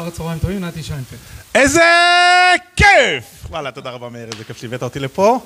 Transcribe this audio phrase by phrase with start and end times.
[0.00, 1.18] אחר הצהריים טובים, נתי שיינפלד.
[1.54, 1.82] איזה
[2.76, 3.24] כיף!
[3.50, 5.40] וואלה, תודה רבה מאיר, איזה כיף שהבאת אותי לפה.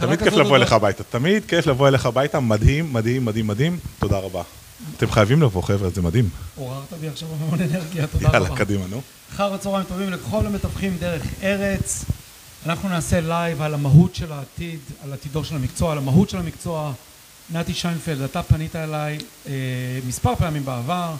[0.00, 4.18] תמיד כיף לבוא אליך הביתה, תמיד כיף לבוא אליך הביתה, מדהים, מדהים, מדהים, מדהים, תודה
[4.18, 4.42] רבה.
[4.96, 6.28] אתם חייבים לבוא, חבר'ה, זה מדהים.
[6.56, 8.38] עוררת בי עכשיו המון אנרגיה, תודה רבה.
[8.38, 9.00] יאללה, קדימה, נו.
[9.34, 12.04] אחר הצהריים טובים לכל המתווכים דרך ארץ.
[12.66, 16.92] אנחנו נעשה לייב על המהות של העתיד, על עתידו של המקצוע, על המהות של המקצוע.
[17.50, 19.52] נתי שיינפלד, אתה פנית אליי אה,
[20.08, 21.14] מספר פעמים בעבר,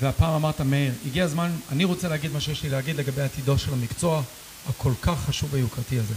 [0.00, 3.72] והפעם אמרת, מאיר, הגיע הזמן, אני רוצה להגיד מה שיש לי להגיד לגבי עתידו של
[3.72, 4.22] המקצוע
[4.68, 6.14] הכל כך חשוב ויוקרתי הזה.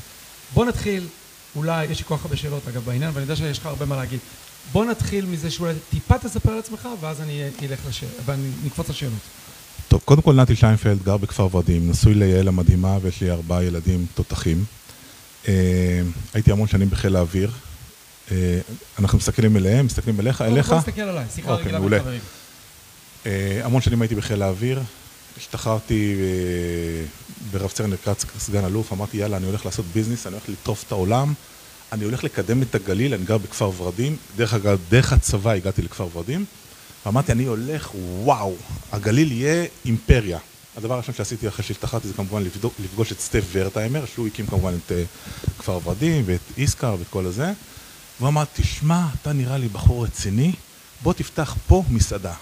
[0.53, 1.07] בוא נתחיל,
[1.55, 3.95] אולי, יש לי כל כך הרבה שאלות אגב בעניין, ואני יודע שיש לך הרבה מה
[3.95, 4.19] להגיד.
[4.71, 9.13] בוא נתחיל מזה שאולי טיפה תספר על עצמך, ואז אני אלך לשאלות, ואני נקפוץ לשאלות.
[9.87, 14.05] טוב, קודם כל נתי שיינפלד גר בכפר ורדים, נשוי ליעל המדהימה ויש לי ארבעה ילדים
[14.13, 14.65] תותחים.
[15.47, 16.01] אה,
[16.33, 17.51] הייתי המון שנים בחיל האוויר.
[18.31, 18.59] אה,
[18.99, 20.69] אנחנו מסתכלים אליהם, מסתכלים אליך, אליך.
[20.69, 21.97] בוא נסתכל עליי, שיחה רגילה מעולה.
[21.97, 22.21] בין חברים.
[23.25, 24.81] אה, המון שנים הייתי בחיל האוויר,
[25.37, 27.05] השתחררתי אה,
[27.51, 30.91] ברב סרן לקראת סגן אלוף, אמרתי יאללה אני הולך לעשות ביזנס, אני הולך לטרוף את
[30.91, 31.33] העולם,
[31.91, 36.07] אני הולך לקדם את הגליל, אני גר בכפר ורדים, דרך אגב, דרך הצבא הגעתי לכפר
[36.13, 36.45] ורדים,
[37.05, 38.55] ואמרתי אני הולך, וואו,
[38.91, 40.39] הגליל יהיה אימפריה.
[40.77, 42.43] הדבר הראשון שעשיתי אחרי שהשתחררתי זה כמובן
[42.83, 45.03] לפגוש את סטף ורטהיימר, שהוא הקים כמובן את אה,
[45.59, 47.51] כפר ורדים ואת איסקר ואת כל הזה,
[48.19, 50.51] והוא אמר, תשמע, אתה נראה לי בחור רציני,
[51.03, 52.33] בוא תפתח פה מסעדה.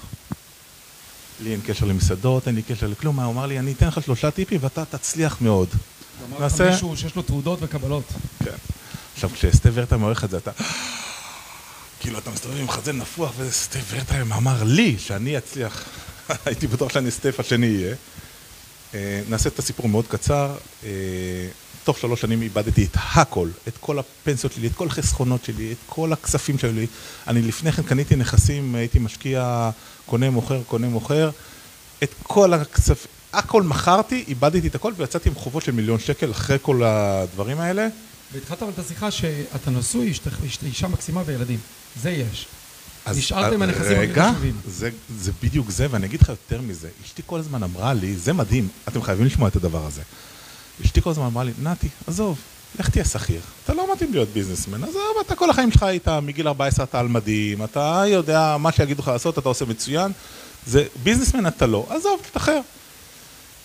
[1.44, 4.32] לי אין קשר למסעדות, אין לי קשר לכלום, הוא אמר לי, אני אתן לך שלושה
[4.32, 5.68] טיפים ואתה תצליח מאוד.
[6.30, 8.04] אמר לך מישהו שיש לו תעודות וקבלות.
[8.44, 8.56] כן.
[9.14, 10.52] עכשיו, כשסטף ורטהיים עורך את זה, אתה...
[12.00, 15.84] כאילו, אתה מסתובב עם חזה נפוח, וסטף ורטהיים אמר לי שאני אצליח.
[16.46, 17.96] הייתי בטוח שאני סטף השני יהיה.
[18.94, 20.56] אה, נעשה את הסיפור מאוד קצר.
[21.84, 25.78] תוך שלוש שנים איבדתי את הכל, את כל הפנסיות שלי, את כל החסכונות שלי, את
[25.88, 26.88] כל הכספים שהיו לי.
[27.28, 29.70] אני לפני כן קניתי נכסים, הייתי משקיע,
[30.06, 31.30] קונה, מוכר, קונה, מוכר.
[32.04, 36.58] את כל הכספים, הכל מכרתי, איבדתי את הכל ויצאתי עם חובות של מיליון שקל אחרי
[36.62, 37.88] כל הדברים האלה.
[38.34, 41.60] והתחלת אבל את השיחה שאתה נשוי, אשת- אישה מקסימה וילדים.
[42.02, 42.46] זה יש.
[43.06, 44.32] אז- נשארת עם אה, הנכסים הכי רגע.
[44.68, 46.88] זה, זה בדיוק זה, ואני אגיד לך יותר מזה.
[47.06, 50.02] אשתי כל הזמן אמרה לי, זה מדהים, אתם חייבים לשמוע את הדבר הזה.
[50.86, 52.38] אשתי כל הזמן אמרה לי, נתי, עזוב,
[52.80, 53.42] לך תהיה שכיר.
[53.64, 57.08] אתה לא מתאים להיות ביזנסמן, עזוב, אתה כל החיים שלך היית, מגיל 14 אתה על
[57.08, 60.12] מדים, אתה יודע מה שיגידו לך לעשות, אתה עושה מצוין.
[60.66, 62.60] זה, ביזנסמן אתה לא, עזוב, תשתחרר.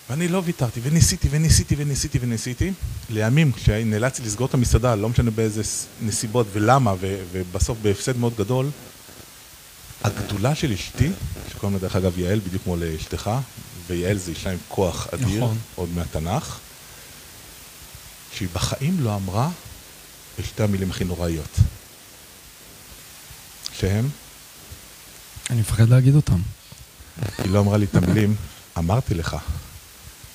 [0.09, 2.71] ואני לא ויתרתי, וניסיתי, וניסיתי, וניסיתי, וניסיתי.
[3.09, 5.61] לימים, כשנאלצתי לסגור את המסעדה, לא משנה באיזה
[6.01, 8.69] נסיבות ולמה, ו- ובסוף בהפסד מאוד גדול,
[10.03, 11.09] הגדולה של אשתי,
[11.51, 13.31] שקוראים לה דרך אגב יעל, בדיוק כמו לאשתך,
[13.87, 15.57] ויעל זה אישה עם כוח אדיר, נכון.
[15.75, 16.59] עוד מהתנ"ך,
[18.33, 19.49] שהיא בחיים לא אמרה
[20.39, 21.57] את שתי המילים הכי נוראיות.
[23.73, 24.09] שהם,
[25.49, 26.39] אני מפחד להגיד אותם.
[27.37, 28.35] היא לא אמרה לי את המילים,
[28.77, 29.37] אמרתי לך.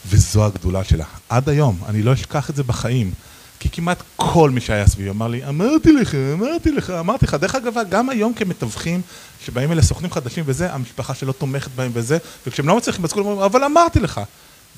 [0.07, 1.05] וזו הגדולה שלה.
[1.29, 3.13] עד היום, אני לא אשכח את זה בחיים.
[3.61, 7.35] כי כמעט כל מי שהיה סביבי אמר לי, אמרתי לך, אמרתי לך, אמרתי לך.
[7.35, 9.01] דרך אגב, גם היום כמתווכים,
[9.45, 13.27] שבאים אלה סוכנים חדשים וזה, המשפחה שלא תומכת בהם וזה, וכשהם לא מצליחים, אז כולם
[13.27, 14.21] אומרים, אבל אמרתי לך.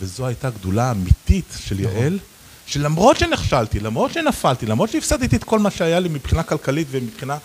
[0.01, 2.19] וזו הייתה גדולה אמיתית של יעל,
[2.67, 7.39] שלמרות שנכשלתי, למרות שנפלתי, למרות שהפסדתי את כל מה שהיה לי מבחינה כלכלית ומבחינה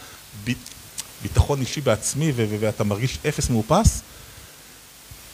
[0.48, 0.52] ב-
[1.22, 4.02] ביטחון אישי בעצמי, ו- ו- ואתה מרגיש אפס מאופס,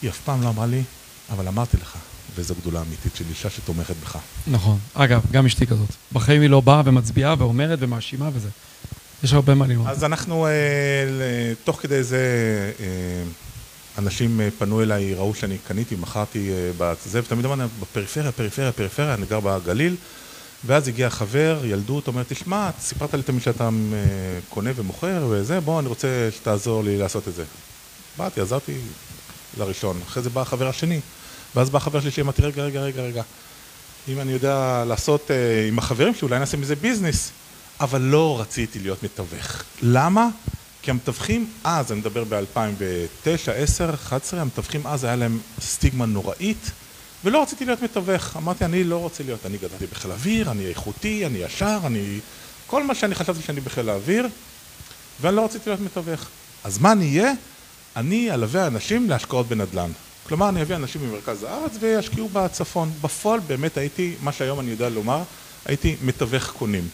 [0.02, 0.82] היא אף פעם לא אמרה לי,
[1.32, 1.94] אבל אמרתי לך,
[2.34, 4.18] וזו גדולה אמיתית של אישה שתומכת בך.
[4.46, 4.78] נכון.
[4.94, 5.88] אגב, גם אשתי כזאת.
[6.12, 8.48] בחיים היא לא באה ומצביעה ואומרת ומאשימה וזה.
[9.24, 9.88] יש הרבה מה ללמוד.
[9.88, 10.52] אז אנחנו, אה,
[11.64, 12.18] תוך כדי זה,
[12.80, 12.84] אה,
[13.98, 19.14] אנשים אה, פנו אליי, ראו שאני קניתי, מכרתי אה, בזה, ותמיד אמרנו, בפריפריה, פריפריה, פריפריה,
[19.14, 19.96] אני גר בגליל,
[20.66, 23.68] ואז הגיע חבר, ילדות, אומר, תשמע, סיפרת לי תמיד שאתה אה,
[24.48, 27.44] קונה ומוכר וזה, בוא, אני רוצה שתעזור לי לעשות את זה.
[28.16, 28.74] באתי, עזרתי
[29.58, 31.00] לראשון, אחרי זה בא החבר השני,
[31.54, 33.22] ואז בא החבר שלי שאמרתי, רגע, רגע, רגע, רגע,
[34.08, 35.30] אם אני יודע לעשות
[35.68, 37.30] עם החברים שלי, אולי נעשה מזה ביזנס.
[37.80, 39.62] אבל לא רציתי להיות מתווך.
[39.82, 40.28] למה?
[40.82, 46.70] כי המתווכים אז, אני מדבר ב-2009, 10, 11, המתווכים אז היה להם סטיגמה נוראית,
[47.24, 48.36] ולא רציתי להיות מתווך.
[48.36, 52.20] אמרתי, אני לא רוצה להיות, אני גדלתי בחיל האוויר, אני איכותי, אני ישר, אני...
[52.66, 54.28] כל מה שאני חשבתי שאני בחיל האוויר,
[55.20, 56.26] ואני לא רציתי להיות מתווך.
[56.64, 57.32] אז מה אני אהיה?
[57.96, 59.90] אני אלווה אנשים להשקעות בנדל"ן.
[60.26, 62.92] כלומר, אני אביא אנשים ממרכז הארץ וישקיעו בצפון.
[63.00, 65.22] בפועל באמת הייתי, מה שהיום אני יודע לומר,
[65.66, 66.88] הייתי מתווך קונים.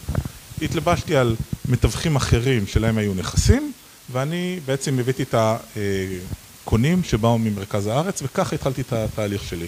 [0.61, 1.35] התלבשתי על
[1.65, 3.71] מתווכים אחרים שלהם היו נכסים,
[4.11, 9.67] ואני בעצם הבאתי את הקונים שבאו ממרכז הארץ, וככה התחלתי את התהליך שלי.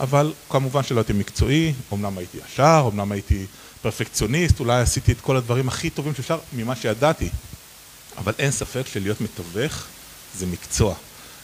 [0.00, 3.46] אבל כמובן שלא הייתי מקצועי, אמנם הייתי ישר, אמנם הייתי
[3.82, 7.28] פרפקציוניסט, אולי עשיתי את כל הדברים הכי טובים שאפשר ממה שידעתי.
[8.18, 9.86] אבל אין ספק שלהיות מתווך
[10.36, 10.94] זה מקצוע.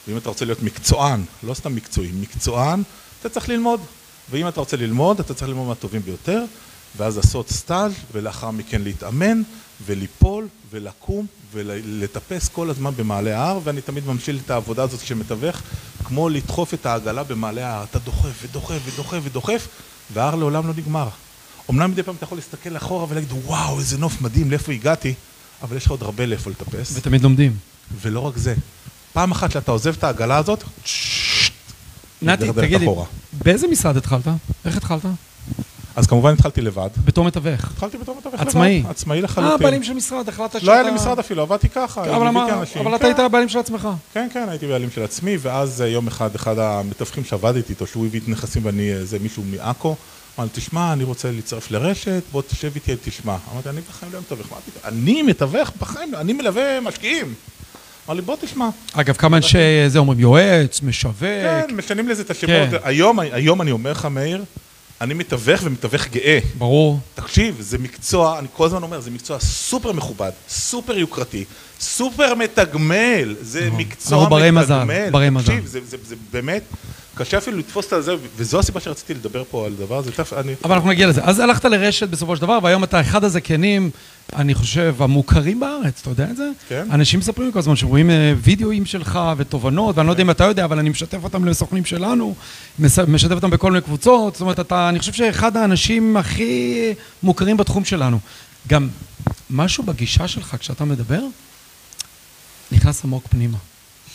[0.08, 2.82] ואם אתה רוצה להיות מקצוען, לא סתם מקצועי, מקצוען,
[3.20, 3.80] אתה צריך ללמוד.
[4.30, 6.44] ואם אתה רוצה ללמוד, אתה צריך ללמוד מהטובים ביותר,
[6.96, 9.42] ואז לעשות סטאז' ולאחר מכן להתאמן
[9.86, 15.62] וליפול ולקום ולטפס כל הזמן במעלה ההר, ואני תמיד ממשיל את העבודה הזאת כשמתווך,
[16.04, 17.84] כמו לדחוף את העגלה במעלה ההר.
[17.84, 19.68] אתה דוחף ודוחף ודוחף ודוחף,
[20.12, 21.08] וההר לעולם לא נגמר.
[21.70, 25.14] אמנם מדי פעם אתה יכול להסתכל אחורה ולהגיד, וואו, איזה נוף מדהים, לאיפה הגעתי,
[25.62, 26.92] אבל יש לך עוד הרבה לאיפה לטפס.
[26.94, 27.56] ותמיד לומדים.
[28.00, 28.54] ולא רק זה,
[29.12, 30.64] פעם אחת שאתה עוזב את העגלה הזאת,
[32.22, 32.86] נתי, תגיד לי.
[33.32, 34.28] באיזה משרד התחלת?
[34.64, 35.02] איך התחלת?
[35.96, 36.88] אז כמובן התחלתי לבד.
[37.04, 37.64] בתור מתווך.
[37.64, 38.46] התחלתי בתור מתווך לבד.
[38.48, 38.82] עצמאי.
[38.88, 39.58] עצמאי אה, לחלוטין.
[39.66, 40.66] בעלים של משרד, החלטת שאתה...
[40.66, 42.82] לא היה לי משרד אפילו, עבדתי ככה, אבל ליוויתי אמר- אנשים.
[42.82, 43.04] אבל אתה כן.
[43.04, 43.88] היית הבעלים של עצמך.
[44.14, 48.06] כן, כן, הייתי בעלים של עצמי, ואז אה, יום אחד, אחד המתווכים שעבדתי איתו, שהוא
[48.06, 49.96] הביא את נכסים ואני, אה, זה מישהו מעכו,
[50.38, 53.36] אמר לי, תשמע, אני רוצה להצטרף לרשת, בוא תשב איתי, תשמע.
[53.52, 54.82] אמרתי, אני בחיים לא מתווך, מה פתאום?
[54.94, 57.34] אני מתווך בחיים, לא, אני מלווה משקיעים.
[58.06, 58.68] אמר לי, בוא תשמע.
[58.92, 59.58] אגב, כמה אנשי
[59.88, 61.16] זה אומרים, יועץ, משווק.
[61.20, 62.50] כן, משנים לזה את השמות.
[62.70, 62.76] כן.
[62.84, 64.44] היום, היום אני אומר לך, מאיר,
[65.00, 66.38] אני מתווך ומתווך גאה.
[66.58, 66.98] ברור.
[67.14, 71.44] תקשיב, זה מקצוע, אני כל הזמן אומר, זה מקצוע סופר מכובד, סופר יוקרתי,
[71.80, 73.80] סופר מתגמל, זה נכון.
[73.80, 74.84] מקצוע ברי מתגמל.
[74.84, 75.46] מזל, ברי מזל.
[75.46, 76.62] תקשיב, זה, זה, זה באמת,
[77.14, 80.12] קשה אפילו לתפוס את זה, וזו הסיבה שרציתי לדבר פה על דבר הזה.
[80.12, 80.54] תכף אני...
[80.64, 81.24] אבל אנחנו נגיע לזה.
[81.24, 83.90] אז הלכת לרשת בסופו של דבר, והיום אתה אחד הזקנים,
[84.36, 86.50] אני חושב, המוכרים בארץ, אתה יודע את זה?
[86.68, 86.86] כן.
[86.90, 90.44] אנשים מספרים לי כל הזמן שרואים אה, וידאוים שלך ותובנות, ואני לא יודע אם אתה
[90.44, 92.34] יודע, אבל אני משתף אותם לסוכנים שלנו,
[93.08, 96.92] משתף אותם בכל מיני קבוצות, זאת אומרת, אתה, אני חושב שאחד האנשים הכי
[97.22, 98.18] מוכרים בתחום שלנו.
[98.68, 98.88] גם
[99.50, 101.20] משהו בגישה שלך כשאתה מדבר,
[102.72, 103.58] נכנס עמוק פנימה.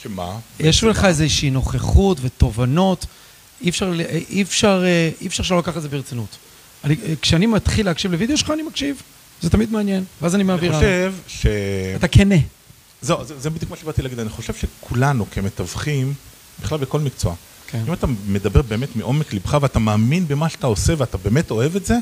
[0.04, 0.40] שמה?
[0.60, 3.06] יש לך איזושהי נוכחות ותובנות,
[3.62, 3.94] אי אפשר,
[4.30, 6.38] אי אפשר, אה, אי אפשר שלא לקחת את זה ברצינות.
[6.84, 9.02] אני, אה, כשאני מתחיל להקשיב לוידאו שלך, אני מקשיב.
[9.42, 10.82] זה תמיד מעניין, ואז אני אני מעביר הלאה.
[10.82, 11.46] חושב ש...
[11.96, 12.36] אתה כנה.
[13.02, 16.14] זהו, זה, זה בדיוק מה שבאתי להגיד, אני חושב שכולנו כמתווכים,
[16.64, 17.36] בכלל בכל מקצוע,
[17.68, 17.84] כן.
[17.88, 21.86] אם אתה מדבר באמת מעומק לבך ואתה מאמין במה שאתה עושה ואתה באמת אוהב את
[21.86, 21.98] זה,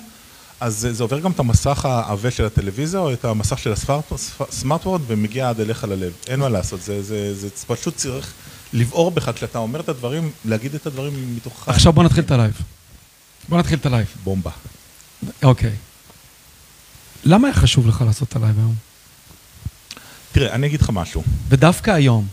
[0.59, 3.73] אז זה, עובר גם את המסך העבה של הטלוויזיה או את המסך של
[4.39, 6.13] הסמארטוורד ומגיע עד אליך ללב.
[6.27, 8.33] אין מה לעשות, זה, זה, זה, זה פשוט צריך
[8.73, 11.69] לבעור בך כשאתה אומר את הדברים, להגיד את הדברים מתוכך.
[11.69, 12.61] עכשיו בוא נתחיל את הלייב.
[13.49, 14.07] בוא נתחיל את הלייב.
[14.23, 14.51] בומבה.
[15.43, 15.71] אוקיי.
[17.23, 18.75] למה היה חשוב לך לעשות את הלייב היום?
[20.31, 21.23] תראה, אני אגיד לך משהו.
[21.49, 22.27] ודווקא היום.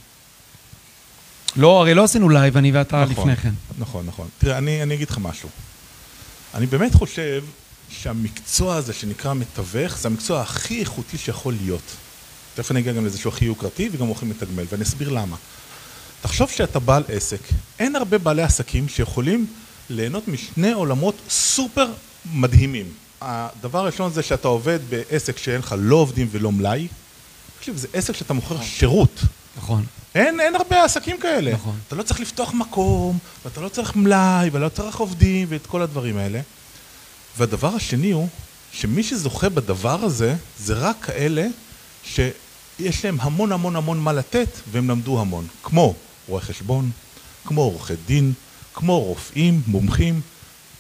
[1.57, 3.55] לא, הרי לא עשינו לייב, אני ואתה נכון, לפני כן.
[3.79, 4.29] נכון, נכון.
[4.39, 5.49] תראה, אני, אני אגיד לך משהו.
[6.55, 7.45] אני באמת חושב
[7.91, 11.97] שהמקצוע הזה שנקרא מתווך, זה המקצוע הכי איכותי שיכול להיות.
[12.55, 15.37] תכף אני אגיע גם לזה שהוא הכי יוקרתי וגם הוא הכי מתגמל, ואני אסביר למה.
[16.23, 17.41] תחשוב שאתה בעל עסק,
[17.79, 19.47] אין הרבה בעלי עסקים שיכולים
[19.91, 21.87] ליהנות משני עולמות סופר
[22.33, 22.87] מדהימים.
[23.21, 26.89] הדבר הראשון זה שאתה עובד בעסק שאין לך לא עובדים ולא מלאי.
[27.59, 29.21] תקשיב, זה עסק שאתה מוכר שירות.
[29.57, 29.85] נכון.
[30.15, 31.53] אין, אין הרבה עסקים כאלה.
[31.53, 31.79] נכון.
[31.89, 35.83] אתה לא צריך לפתוח מקום, ואתה לא צריך מלאי, ואתה לא צריך עובדים, ואת כל
[35.83, 36.41] הדברים האלה.
[37.39, 38.29] והדבר השני הוא,
[38.73, 41.47] שמי שזוכה בדבר הזה, זה רק כאלה
[42.05, 45.47] שיש להם המון המון המון מה לתת, והם למדו המון.
[45.63, 45.95] כמו
[46.29, 46.91] רואי חשבון,
[47.47, 48.33] כמו עורכי דין,
[48.75, 50.21] כמו רופאים, מומחים,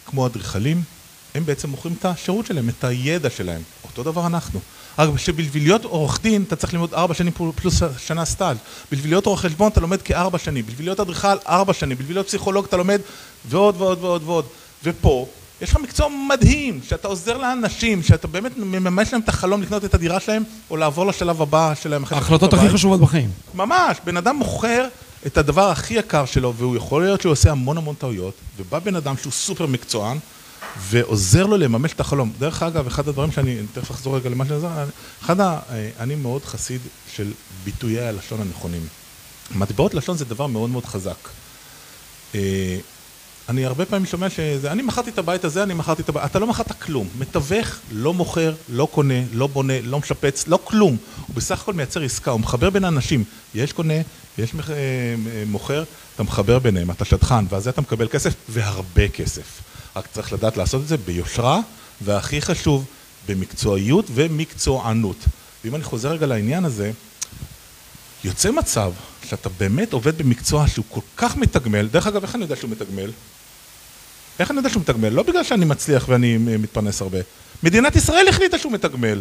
[0.06, 0.83] כמו אדריכלים.
[1.35, 3.62] הם בעצם מוכרים את השירות שלהם, את הידע שלהם.
[3.85, 4.61] אותו דבר אנחנו.
[4.99, 8.56] רק שבשביל להיות עורך דין אתה צריך ללמוד ארבע שנים פלוס שנה סטאז'.
[8.93, 10.67] בשביל להיות עורך חשבון אתה לומד כארבע שנים.
[10.67, 11.99] בשביל להיות אדריכל ארבע שנים.
[11.99, 13.01] בשביל להיות פסיכולוג אתה לומד
[13.49, 14.44] ועוד ועוד ועוד ועוד.
[14.84, 15.29] ופה
[15.61, 19.94] יש לך מקצוע מדהים, שאתה עוזר לאנשים, שאתה באמת מממש להם את החלום לקנות את
[19.94, 22.03] הדירה שלהם, או לעבור לשלב הבא שלהם.
[22.03, 22.69] אחרי ההחלטות הכי.
[22.69, 23.31] חשובות בחיים.
[23.55, 24.87] ממש, בן אדם מוכר
[25.27, 28.96] את הדבר הכי יקר שלו, והוא יכול להיות שהוא עושה המון המון טעויות, ובא בן
[28.96, 30.19] אדם שהוא סופר מקצוען,
[30.79, 32.32] ועוזר לו לממש את החלום.
[32.39, 34.69] דרך אגב, אחד הדברים שאני, אני תכף אחזור רגע למה עוזר,
[35.25, 35.58] אחד ה...
[36.01, 36.81] אני מאוד חסיד
[37.17, 37.31] של
[37.65, 38.87] ביטויי הלשון הנכונים.
[39.55, 41.29] מטבעות לשון זה דבר מאוד מאוד חזק.
[43.48, 46.39] אני הרבה פעמים שומע שזה, אני מכרתי את הבית הזה, אני מכרתי את הבית, אתה
[46.39, 47.08] לא מכרת כלום.
[47.19, 50.96] מתווך לא מוכר, לא קונה, לא בונה, לא משפץ, לא כלום.
[51.27, 53.24] הוא בסך הכל מייצר עסקה, הוא מחבר בין האנשים.
[53.55, 53.94] יש קונה,
[54.39, 55.15] יש אה, אה,
[55.46, 55.84] מוכר,
[56.15, 59.63] אתה מחבר ביניהם, אתה שדכן, ועל זה אתה מקבל כסף, והרבה כסף.
[59.96, 61.60] רק צריך לדעת לעשות את זה ביושרה,
[62.01, 62.84] והכי חשוב,
[63.29, 65.24] במקצועיות ומקצוענות.
[65.65, 66.93] ואם אני חוזר רגע לעניין הזה,
[68.25, 68.93] יוצא מצב
[69.29, 73.11] שאתה באמת עובד במקצוע שהוא כל כך מתגמל, דרך אגב, איך אני יודע שהוא מתגמל?
[74.39, 75.09] איך אני יודע שהוא מתגמל?
[75.09, 77.19] לא בגלל שאני מצליח ואני אה, מתפרנס הרבה.
[77.63, 79.21] מדינת ישראל החליטה שהוא מתגמל.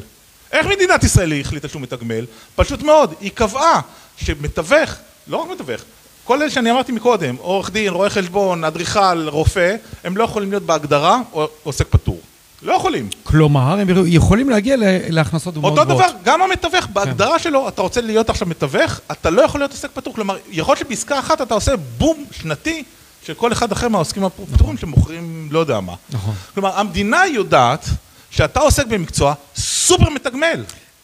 [0.52, 2.26] איך מדינת ישראל החליטה שהוא מתגמל?
[2.56, 3.82] פשוט מאוד, היא קבעה
[4.18, 4.96] שמתווך,
[5.28, 5.82] לא רק מתווך,
[6.24, 10.64] כל אלה שאני אמרתי מקודם, עורך דין, רואה חשבון, אדריכל, רופא, הם לא יכולים להיות
[10.64, 11.22] בהגדרה
[11.64, 12.22] עוסק פטור.
[12.64, 13.10] לא יכולים.
[13.24, 14.76] כלומר, הם יכולים להגיע
[15.10, 16.12] להכנסות מאוד אותו גבוהות.
[16.12, 19.90] דבר, גם המתווך, בהגדרה שלו, אתה רוצה להיות עכשיו מתווך, אתה לא יכול להיות עוסק
[19.94, 20.14] פטור.
[20.14, 22.84] כלומר, יכול להיות שבעסקה אחת אתה עושה בום שנתי
[23.26, 25.94] של כל אחד אחר מהעוסקים הפטורים שמוכרים לא יודע מה.
[26.10, 26.34] נכון.
[26.54, 27.86] כלומר, המדינה יודעת
[28.30, 30.64] שאתה עוסק במקצוע סופר מתגמל.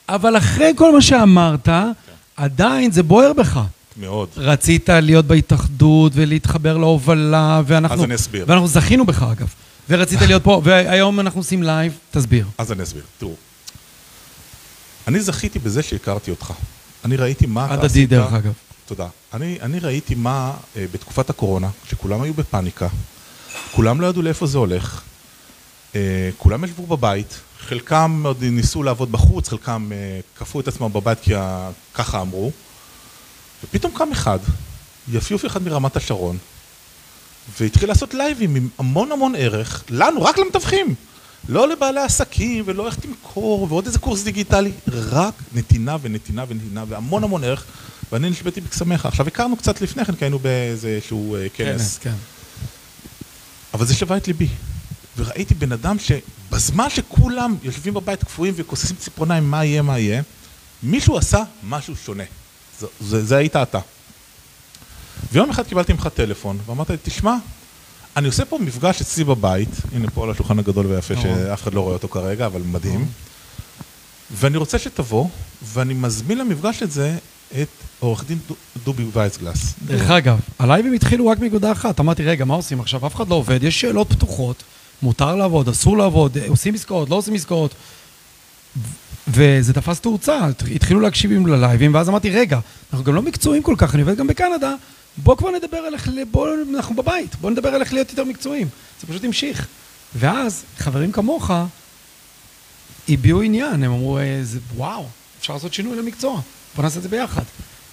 [0.09, 1.69] אבל אחרי כל מה שאמרת,
[2.37, 3.59] עדיין זה בוער בך.
[3.97, 4.29] מאוד.
[4.37, 7.95] רצית להיות בהתאחדות ולהתחבר להובלה, ואנחנו...
[7.97, 8.45] אז אני אסביר.
[8.47, 9.47] ואנחנו זכינו בך, אגב.
[9.89, 12.48] ורצית להיות פה, והיום אנחנו עושים לייב, תסביר.
[12.58, 13.03] אז אני אסביר.
[13.17, 13.36] תראו,
[15.08, 16.53] אני זכיתי בזה שהכרתי אותך.
[17.05, 17.84] אני ראיתי מה אתה עשית.
[17.84, 18.53] הדדי, דרך אגב.
[18.86, 19.08] תודה.
[19.34, 22.88] אני, אני ראיתי מה אה, בתקופת הקורונה, כשכולם היו בפאניקה,
[23.72, 25.01] כולם לא ידעו לאיפה זה הולך,
[25.96, 31.19] אה, כולם ישבו בבית, חלקם עוד ניסו לעבוד בחוץ, חלקם אה, כפו את עצמם בבית
[31.22, 31.69] כי ה...
[31.93, 32.51] ככה אמרו,
[33.63, 34.39] ופתאום קם אחד,
[35.12, 36.38] יפיוף אחד מרמת השרון,
[37.60, 40.96] והתחיל לעשות לייבים עם המון המון ערך, לנו, רק למתווכים.
[41.50, 47.24] לא לבעלי עסקים, ולא איך תמכור, ועוד איזה קורס דיגיטלי, רק נתינה ונתינה ונתינה, והמון
[47.24, 47.65] המון ערך,
[48.12, 49.06] ואני נשבעתי בקסמך.
[49.06, 52.13] עכשיו, הכרנו קצת לפני כן, כי היינו באיזה שהוא אה, כנס, כן.
[53.74, 54.48] אבל זה שווה את ליבי.
[55.18, 60.22] וראיתי בן אדם שבזמן שכולם יושבים בבית קפואים וכוססים ציפורניים, מה יהיה, מה יהיה,
[60.84, 62.24] מישהו עשה משהו שונה.
[62.79, 63.79] זה, זה, זה היית אתה.
[65.31, 67.35] ויום אחד קיבלתי ממך טלפון, ואמרת לי, תשמע,
[68.17, 71.23] אני עושה פה מפגש אצלי בבית, הנה פה על השולחן הגדול והיפה, נכון.
[71.25, 73.05] שאף אחד לא רואה אותו כרגע, אבל מדהים.
[74.31, 75.27] ואני רוצה שתבוא,
[75.73, 77.17] ואני מזמין למפגש הזה
[77.61, 77.67] את
[77.99, 79.73] עורך דין דו- דובי וייסגלס.
[79.85, 81.99] דרך אגב, הלייבים התחילו רק מנקודה אחת.
[81.99, 83.07] אמרתי, רגע, מה עושים עכשיו?
[83.07, 84.63] אף אחד לא עובד, יש שאלות פתוחות,
[85.01, 87.73] מותר לעבוד, אסור לעבוד, עושים עסקאות, לא עושים עסקאות.
[89.27, 90.39] וזה תפס תאוצה,
[90.75, 92.59] התחילו להקשיב ללייבים, ואז אמרתי, רגע,
[92.91, 94.73] אנחנו גם לא מקצועיים כל כך, אני עובד גם בקנדה,
[95.23, 98.67] בוא כבר נדבר על איך, בוא, אנחנו בבית, בוא נדבר על איך להיות יותר מקצועיים.
[99.01, 99.67] זה פשוט המשיך.
[100.15, 101.51] ואז, חברים כמוך
[103.09, 105.07] הביעו עניין, הם אמרו, "אה, זה, וואו,
[105.39, 106.41] אפשר לעשות שינוי למקצוע,
[106.75, 107.43] בוא נעשה את זה ביחד.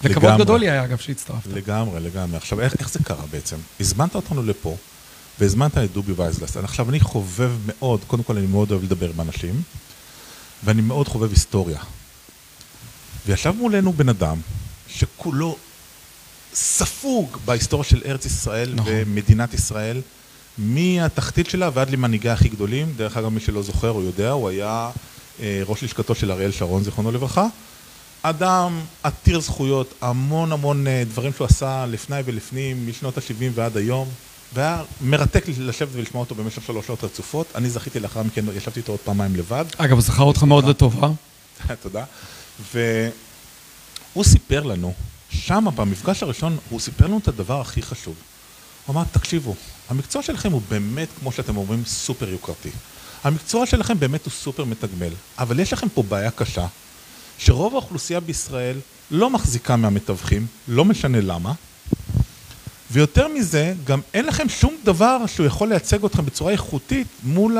[0.03, 0.39] וכבוד.
[0.39, 1.49] גדול לי היה, אגב, שהצטרפת.
[1.53, 2.37] לגמרי, לגמרי.
[2.37, 3.55] עכשיו, איך, איך זה קרה בעצם?
[3.79, 4.75] הזמנת אותנו לפה,
[5.39, 6.57] והזמנת את דובי וייסגלס.
[6.57, 9.61] עכשיו, אני חובב מאוד, קודם כל אני מאוד אוהב לדבר עם אנשים,
[10.63, 11.79] ואני מאוד חובב היסטוריה.
[13.25, 14.37] וישב מולנו בן אדם
[14.87, 15.57] שכולו
[16.59, 18.93] ספוג בהיסטוריה של ארץ ישראל נכון.
[18.95, 20.01] ומדינת ישראל,
[20.57, 22.93] מהתחתית שלה ועד למנהיגי הכי גדולים.
[22.97, 24.89] דרך אגב, מי שלא זוכר, הוא יודע, הוא היה
[25.39, 27.47] אה, ראש לשכתו של אריאל שרון, זיכרונו לברכה.
[28.21, 34.09] אדם עתיר זכויות, המון המון אה, דברים שהוא עשה לפני ולפנים, משנות ה-70 ועד היום,
[34.53, 37.47] והיה מרתק לשבת ולשמוע אותו במשך שלוש שעות רצופות.
[37.55, 39.65] אני זכיתי לאחר מכן, ישבתי איתו עוד פעמיים לבד.
[39.77, 41.09] אגב, הוא זכר אותך מאוד לטובה.
[41.83, 42.03] תודה.
[42.73, 44.93] והוא סיפר לנו,
[45.29, 48.15] שם במפגש הראשון, הוא סיפר לנו את הדבר הכי חשוב.
[48.85, 49.55] הוא אמר, תקשיבו,
[49.89, 52.69] המקצוע שלכם הוא באמת, כמו שאתם אומרים, סופר יוקרתי.
[53.23, 56.67] המקצוע שלכם באמת הוא סופר מתגמל, אבל יש לכם פה בעיה קשה,
[57.37, 58.79] שרוב האוכלוסייה בישראל
[59.11, 61.53] לא מחזיקה מהמתווכים, לא משנה למה,
[62.91, 67.57] ויותר מזה, גם אין לכם שום דבר שהוא יכול לייצג אתכם בצורה איכותית מול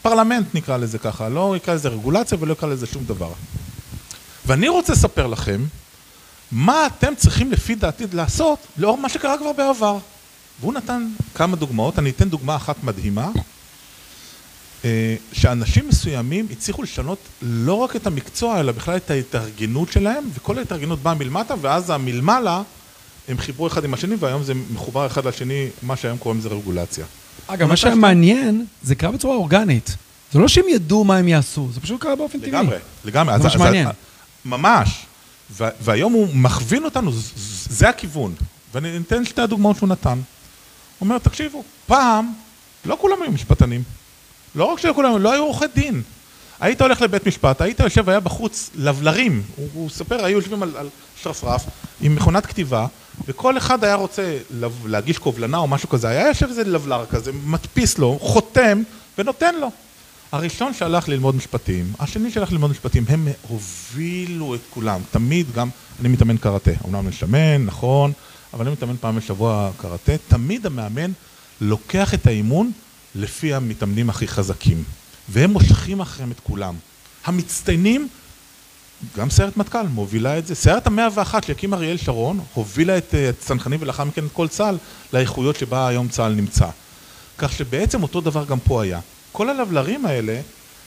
[0.00, 1.28] הפרלמנט, נקרא לזה ככה.
[1.28, 3.32] לא יקרא לזה רגולציה ולא יקרא לזה שום דבר.
[4.46, 5.64] ואני רוצה לספר לכם
[6.52, 9.98] מה אתם צריכים לפי דעתי לעשות לאור מה שקרה כבר בעבר.
[10.60, 13.30] והוא נתן כמה דוגמאות, אני אתן דוגמה אחת מדהימה,
[14.84, 20.58] אה, שאנשים מסוימים הצליחו לשנות לא רק את המקצוע, אלא בכלל את ההתארגנות שלהם, וכל
[20.58, 22.62] ההתארגנות באה מלמטה, ואז המלמעלה,
[23.28, 27.04] הם חיברו אחד עם השני, והיום זה מחובר אחד לשני, מה שהיום קוראים לזה רגולציה.
[27.46, 29.96] אגב, מה שהיה מעניין, זה קרה בצורה אורגנית.
[30.32, 32.50] זה לא שהם ידעו מה הם יעשו, זה פשוט קרה באופן טבעי.
[32.50, 33.38] לגמרי, לגמרי.
[33.38, 33.88] זה מה שמעניין.
[34.44, 35.07] ממש.
[35.56, 37.10] והיום הוא מכווין אותנו,
[37.68, 38.34] זה הכיוון.
[38.74, 40.18] ואני אתן שתי הדוגמאות שהוא נתן.
[40.98, 42.32] הוא אומר, תקשיבו, פעם
[42.84, 43.82] לא כולם היו משפטנים.
[44.54, 46.02] לא רק שלא כולם, לא היו עורכי דין.
[46.60, 49.42] היית הולך לבית משפט, היית יושב, היה בחוץ לבלרים.
[49.56, 50.88] הוא, הוא ספר, היו יושבים על, על
[51.22, 51.64] שרפרף
[52.00, 52.86] עם מכונת כתיבה,
[53.26, 54.38] וכל אחד היה רוצה
[54.84, 56.08] להגיש קובלנה או משהו כזה.
[56.08, 58.82] היה יושב איזה לבלר כזה, מדפיס לו, חותם
[59.18, 59.70] ונותן לו.
[60.32, 65.00] הראשון שהלך ללמוד משפטים, השני שהלך ללמוד משפטים, הם הובילו את כולם.
[65.10, 65.68] תמיד גם,
[66.00, 66.70] אני מתאמן קראטה.
[66.84, 68.12] אמנם אני שמן, נכון,
[68.54, 70.12] אבל אני מתאמן פעם בשבוע קראטה.
[70.28, 71.10] תמיד המאמן
[71.60, 72.72] לוקח את האימון
[73.14, 74.84] לפי המתאמנים הכי חזקים.
[75.28, 76.74] והם מושכים אחריהם את כולם.
[77.24, 78.08] המצטיינים,
[79.16, 80.54] גם סיירת מטכ"ל מובילה את זה.
[80.54, 84.78] סיירת המאה ואחת שהקים אריאל שרון, הובילה את אה, הצנחנים ולאחר מכן את כל צה"ל
[85.12, 86.68] לאיכויות שבה היום צה"ל נמצא.
[87.38, 89.00] כך שבעצם אותו דבר גם פה היה.
[89.32, 90.40] כל הלבלרים האלה,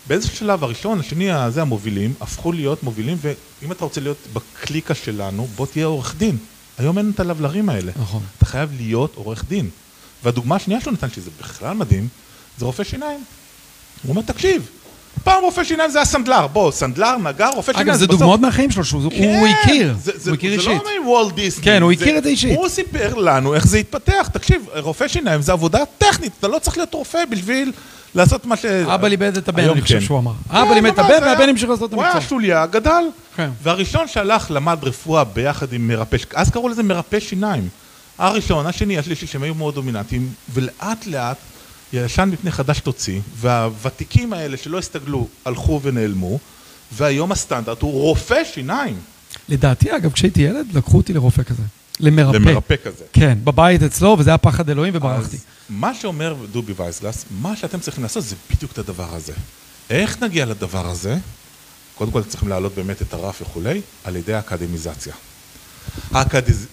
[0.07, 5.47] באיזשהו שלב הראשון, השני, הזה המובילים, הפכו להיות מובילים, ואם אתה רוצה להיות בקליקה שלנו,
[5.55, 6.37] בוא תהיה עורך דין.
[6.77, 7.91] היום אין את הלבלרים האלה.
[8.01, 8.21] נכון.
[8.37, 9.69] אתה חייב להיות עורך דין.
[10.23, 12.07] והדוגמה השנייה שהוא נתן, שזה בכלל מדהים,
[12.57, 13.19] זה רופא שיניים.
[14.03, 14.69] הוא אומר, תקשיב,
[15.23, 17.89] פעם רופא שיניים זה היה סנדלר, בוא, סנדלר, נגר, רופא שיניים.
[17.89, 20.57] אגב, זה בסוף- דוגמאות מהחיים שלו, שהוא כן, הוא הכיר, זה, זה, הוא הכיר זה
[20.71, 20.83] אישית.
[20.85, 21.63] לא מוולט דיסני.
[21.63, 22.57] כן, הוא הכיר את זה אישית.
[22.57, 24.29] הוא סיפר לנו איך זה התפתח.
[24.33, 27.71] תקשיב, רופא שיניים זה עבודה טכנית, אתה לא צריך להיות רופא בשביל
[28.15, 28.65] לעשות מה ש...
[28.65, 30.05] אבא לימד את הבן, אני חושב כן.
[30.05, 30.31] שהוא אמר.
[30.51, 32.29] כן, אבא לימד את הבן והבן המשיך לעשות את הוא היה המקצוע.
[32.29, 33.03] שוליה, גדל.
[33.35, 33.49] כן.
[33.63, 37.69] והראשון שהלך, למד רפואה ביחד עם מרפא, אז קראו לזה מרפא שיניים.
[38.17, 41.37] הראשון, השני, השלישי, שהם היו מאוד דומיננטיים, ולאט לאט
[41.93, 46.39] ישן מפני חדש תוציא, והוותיקים האלה שלא הסתגלו הלכו ונעלמו,
[46.91, 48.95] והיום הסטנדרט הוא רופא שיניים.
[49.49, 51.63] לדעתי, אגב, כשהייתי ילד, לקחו אותי לרופא כזה.
[51.99, 52.37] למרפא.
[52.37, 53.03] למרפא כזה.
[53.13, 55.35] כן, בבית אצלו, וזה היה פחד אלוהים וברחתי.
[55.35, 59.33] אז מה שאומר דובי וייסגלס, מה שאתם צריכים לעשות זה בדיוק את הדבר הזה.
[59.89, 61.17] איך נגיע לדבר הזה?
[61.95, 65.13] קודם כל צריכים להעלות באמת את הרף וכולי, על ידי האקדמיזציה.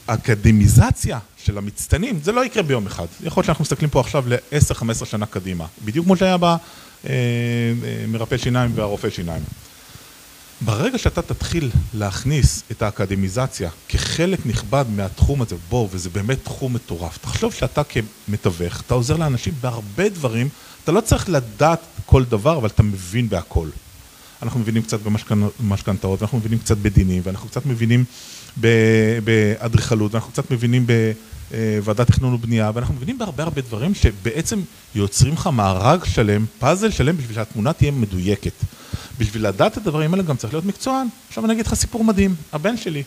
[0.08, 3.06] האקדמיזציה של המצטיינים, זה לא יקרה ביום אחד.
[3.22, 5.66] יכול להיות שאנחנו מסתכלים פה עכשיו ל-10-15 שנה קדימה.
[5.84, 6.36] בדיוק כמו שהיה
[7.04, 9.42] במרפא שיניים והרופא שיניים.
[10.60, 17.18] ברגע שאתה תתחיל להכניס את האקדמיזציה כחלק נכבד מהתחום הזה, בוא, וזה באמת תחום מטורף,
[17.18, 20.48] תחשוב שאתה כמתווך, אתה עוזר לאנשים בהרבה דברים,
[20.84, 23.68] אתה לא צריך לדעת כל דבר, אבל אתה מבין בהכל.
[24.42, 24.98] אנחנו מבינים קצת
[25.60, 28.04] במשכנתאות, ואנחנו מבינים קצת בדינים, ואנחנו קצת מבינים
[29.24, 30.86] באדריכלות, ואנחנו קצת מבינים
[31.50, 34.60] בוועדת תכנון ובנייה, ואנחנו מבינים בהרבה הרבה דברים שבעצם
[34.94, 38.52] יוצרים לך מארג שלם, פאזל שלם, בשביל שהתמונה תהיה מדויקת.
[39.18, 41.06] בשביל לדעת את הדברים האלה גם צריך להיות מקצוען.
[41.28, 43.02] עכשיו אני אגיד לך סיפור מדהים, הבן שלי.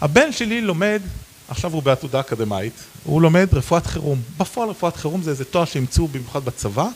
[0.00, 1.00] הבן שלי לומד,
[1.48, 2.72] עכשיו הוא בעתודה אקדמאית,
[3.04, 4.20] הוא לומד רפואת חירום.
[4.38, 6.86] בפועל רפואת חירום זה איזה תואר שהמציאו במיוחד בצבא,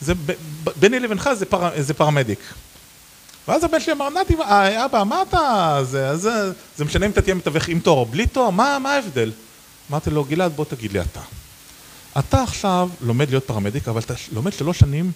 [0.00, 0.14] זה
[0.76, 2.38] ביני לבינך זה, פר, זה פרמדיק.
[3.48, 5.78] ואז הבן שלי אמר, נתי, אה, אבא, מה אתה...
[5.82, 8.50] זה, זה, זה משנה אם אתה תהיה מתווך עם תואר או בלי תואר?
[8.50, 9.30] מה, מה ההבדל?
[9.90, 11.20] אמרתי לו, גלעד, בוא תגיד לי אתה.
[12.18, 15.12] אתה עכשיו לומד להיות פרמדיק, אבל אתה לומד שלוש שנים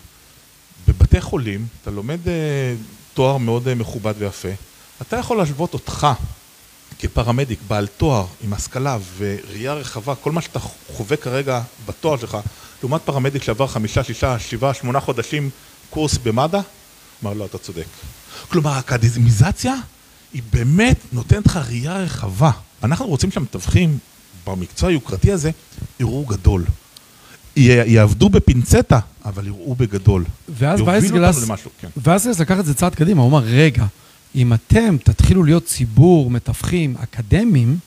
[0.88, 2.74] בבתי חולים, אתה לומד אה,
[3.14, 4.48] תואר מאוד אה, מכובד ויפה,
[5.02, 6.06] אתה יכול להשוות אותך
[6.98, 10.58] כפרמדיק, בעל תואר, עם השכלה וראייה רחבה, כל מה שאתה
[10.92, 12.38] חווה כרגע בתואר שלך,
[12.82, 15.50] לעומת פרמדיק שעבר חמישה, שישה, שבעה, שמונה חודשים
[15.90, 16.60] קורס במד"א,
[17.22, 17.86] אמר לו, אתה צודק.
[18.48, 19.74] כלומר, האקדמיזציה
[20.32, 22.50] היא באמת נותנת לך ראייה רחבה.
[22.82, 23.98] אנחנו רוצים שהמתווכים
[24.46, 25.50] במקצוע היוקרתי הזה
[26.00, 26.64] יראו גדול.
[27.56, 27.60] י-
[27.92, 30.24] יעבדו בפינצטה, אבל יראו בגדול.
[30.48, 31.36] ואז יובילו וייסגלס,
[31.80, 31.88] כן.
[32.40, 33.84] לקח את זה צעד קדימה, הוא אמר, רגע,
[34.34, 37.78] אם אתם תתחילו להיות ציבור מתווכים אקדמיים,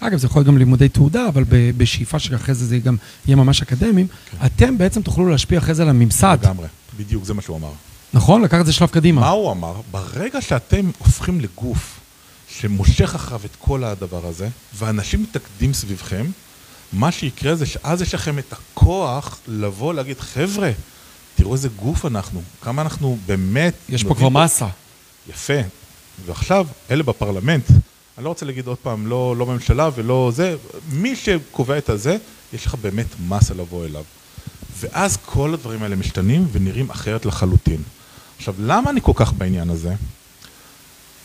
[0.00, 2.96] אגב, זה יכול להיות גם לימודי תעודה, אבל ב- בשאיפה שאחרי זה זה גם
[3.26, 4.06] יהיה ממש אקדמיים,
[4.46, 6.66] אתם בעצם תוכלו להשפיע אחרי זה על הממסד, לגמרי,
[6.98, 7.70] בדיוק, זה מה שהוא אמר.
[8.14, 8.42] נכון?
[8.42, 9.20] לקח את זה שלב קדימה.
[9.20, 9.74] מה הוא אמר?
[9.90, 12.00] ברגע שאתם הופכים לגוף
[12.60, 16.26] שמושך אחריו את כל הדבר הזה, ואנשים מתאגדים סביבכם,
[16.92, 20.70] מה שיקרה זה שאז יש לכם את הכוח לבוא להגיד, חבר'ה,
[21.34, 23.74] תראו איזה גוף אנחנו, כמה אנחנו באמת...
[23.88, 24.66] יש פה כבר מסה.
[25.28, 25.60] יפה.
[26.26, 27.70] ועכשיו, אלה בפרלמנט,
[28.18, 30.56] אני לא רוצה להגיד עוד פעם, לא, לא ממשלה ולא זה,
[30.92, 32.16] מי שקובע את הזה,
[32.52, 34.04] יש לך באמת מסה לבוא אליו.
[34.80, 37.82] ואז כל הדברים האלה משתנים ונראים אחרת לחלוטין.
[38.36, 39.94] עכשיו, למה אני כל כך בעניין הזה?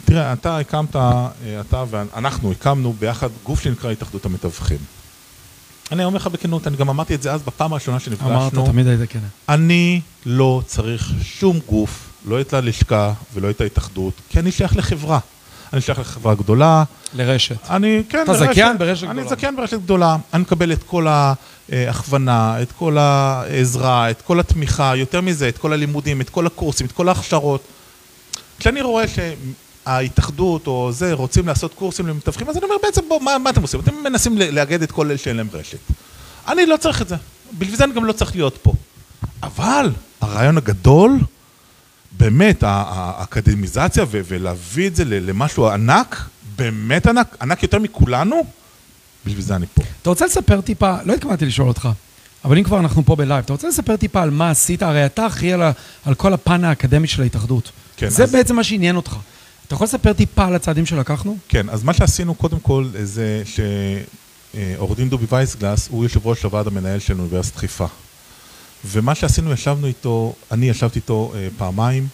[0.08, 1.28] תראה, אתה הקמת, אה,
[1.62, 4.78] אתה ואנחנו הקמנו ביחד גוף שנקרא התאחדות המתווכים.
[5.92, 8.30] אני אומר לך בכנות, אני גם אמרתי את זה אז בפעם הראשונה שנפגשנו.
[8.36, 9.20] אמרת, תמיד היית כן.
[9.50, 15.20] אני לא צריך שום גוף, לא את הלשכה ולא את ההתאחדות, כי אני שייך לחברה.
[15.74, 17.56] אני שייך לחברה גדולה, לרשת.
[17.70, 19.30] אני, כן, אתה ברשת- זכיין ברשת אני גדולה.
[19.36, 21.08] זכיין ברשת גדולה, אני מקבל את כל
[21.72, 26.86] ההכוונה, את כל העזרה, את כל התמיכה, יותר מזה, את כל הלימודים, את כל הקורסים,
[26.88, 27.62] את כל ההכשרות.
[28.60, 29.06] כשאני רואה
[29.88, 33.62] שההתאחדות או זה רוצים לעשות קורסים למתווכים, אז אני אומר בעצם, בוא, מה, מה אתם
[33.62, 33.80] עושים?
[33.80, 35.78] אתם מנסים לאגד את כל אלה שאין להם רשת.
[36.48, 37.16] אני לא צריך את זה,
[37.58, 38.74] בשביל זה אני גם לא צריך להיות פה.
[39.44, 39.90] אבל
[40.22, 41.20] הרעיון הגדול,
[42.18, 48.46] באמת, האקדמיזציה ולהביא את זה למשהו ענק, באמת ענק, ענק יותר מכולנו,
[49.26, 49.84] בשביל זה אני פה.
[50.02, 51.90] אתה רוצה לספר טיפה, לא התכוונתי לשאול אותך,
[52.46, 54.84] אבל אם כבר אנחנו פה בלייב, אתה רוצה לספר טיפה על מה עשית?
[54.84, 55.62] הרי אתה אחראי על,
[56.06, 57.72] על כל הפן האקדמי של ההתאחדות.
[57.98, 59.16] כן, זה אז- בעצם מה שעניין אותך.
[59.68, 61.38] אתה יכול לספר טיפה על הצעדים שלקחנו?
[61.48, 66.68] כן, אז מה שעשינו קודם כל זה שעורך דין דובי וייסגלס הוא יושב ראש הוועד
[66.68, 67.86] המנהל של אוניברסיטת חיפה.
[68.86, 72.08] ומה שעשינו, ישבנו איתו, אני ישבתי איתו אה, פעמיים,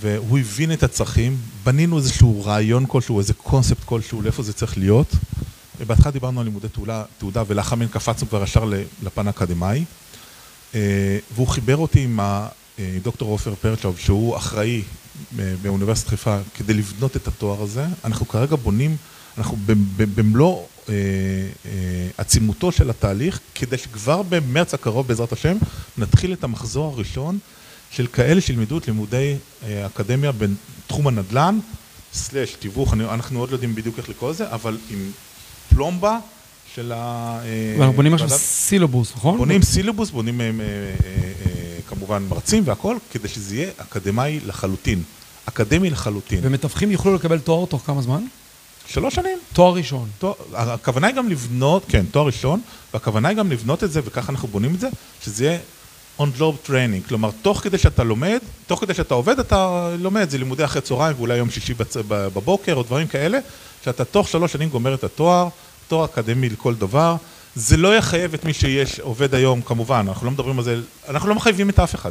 [0.00, 5.14] והוא הבין את הצרכים, בנינו איזשהו רעיון כלשהו, איזה קונספט כלשהו, לאיפה זה צריך להיות.
[5.86, 9.84] בהתחלה דיברנו על לימודי תעודה, תעודה ולאחר מכן קפצנו כבר ישר לפן האקדמאי.
[10.74, 14.82] אה, והוא חיבר אותי עם הדוקטור עופר פרצ'וב, שהוא אחראי אה,
[15.62, 17.86] באוניברסיטת חיפה, כדי לבנות את התואר הזה.
[18.04, 18.96] אנחנו כרגע בונים,
[19.38, 19.56] אנחנו
[20.14, 20.94] במלוא אה,
[21.66, 25.56] אה, עצימותו של התהליך, כדי שכבר במרץ הקרוב, בעזרת השם,
[25.98, 27.38] נתחיל את המחזור הראשון
[27.90, 31.58] של כאלה שילמדו את לימודי אה, אקדמיה בתחום הנדל"ן,
[32.12, 35.10] סלאש תיווך, אנחנו עוד לא יודעים בדיוק איך לקרוא לזה, אבל עם
[35.68, 36.18] פלומבה
[36.74, 36.96] של ה...
[37.44, 39.38] אה, ואנחנו בונים עכשיו סילובוס, נכון?
[39.38, 40.50] בונים סילובוס, בונים אה, אה,
[41.46, 41.78] אה,
[42.10, 45.02] כמובן מרצים והכל, כדי שזה יהיה אקדמאי לחלוטין.
[45.46, 46.40] אקדמי לחלוטין.
[46.42, 48.22] ומתווכים יוכלו לקבל תואר תוך כמה זמן?
[48.86, 49.38] שלוש שנים.
[49.52, 50.08] תואר ראשון.
[50.18, 52.60] תואר- הכוונה היא גם לבנות, כן, תואר ראשון,
[52.94, 54.88] והכוונה היא גם לבנות את זה, וככה אנחנו בונים את זה,
[55.24, 55.58] שזה יהיה
[56.18, 60.38] on job training, כלומר, תוך כדי שאתה לומד, תוך כדי שאתה עובד, אתה לומד, זה
[60.38, 61.96] לימודי אחרי צהריים ואולי יום שישי בצ...
[62.08, 63.38] בבוקר או דברים כאלה,
[63.84, 65.48] שאתה תוך שלוש שנים גומר את התואר,
[65.88, 67.16] תואר אקדמי לכל דבר.
[67.54, 71.28] זה לא יחייב את מי שיש, עובד היום, כמובן, אנחנו לא מדברים על זה, אנחנו
[71.28, 72.10] לא מחייבים את אף אחד.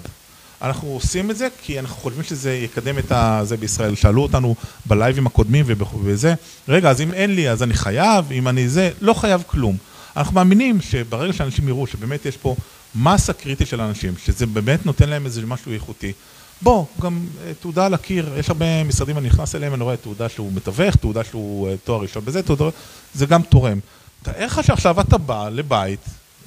[0.61, 3.11] אנחנו עושים את זה כי אנחנו חושבים שזה יקדם את
[3.43, 3.95] זה בישראל.
[3.95, 5.65] שאלו אותנו בלייבים הקודמים
[6.03, 6.33] וזה,
[6.67, 9.77] רגע, אז אם אין לי, אז אני חייב, אם אני זה, לא חייב כלום.
[10.17, 12.55] אנחנו מאמינים שברגע שאנשים יראו שבאמת יש פה
[12.95, 16.13] מסה קריטית של אנשים, שזה באמת נותן להם איזה משהו איכותי.
[16.61, 20.29] בוא, גם אה, תעודה על הקיר, יש הרבה משרדים, אני נכנס אליהם, אני רואה תעודה
[20.29, 22.65] שהוא מתווך, תעודה שהוא אה, תואר ראשון בזה, תעודה,
[23.13, 23.79] זה גם תורם.
[24.23, 25.99] תאר לך שעכשיו אתה בא לבית,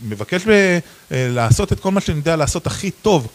[0.02, 0.78] מבקש ב, אה,
[1.10, 3.28] לעשות את כל מה שאני יודע לעשות הכי טוב,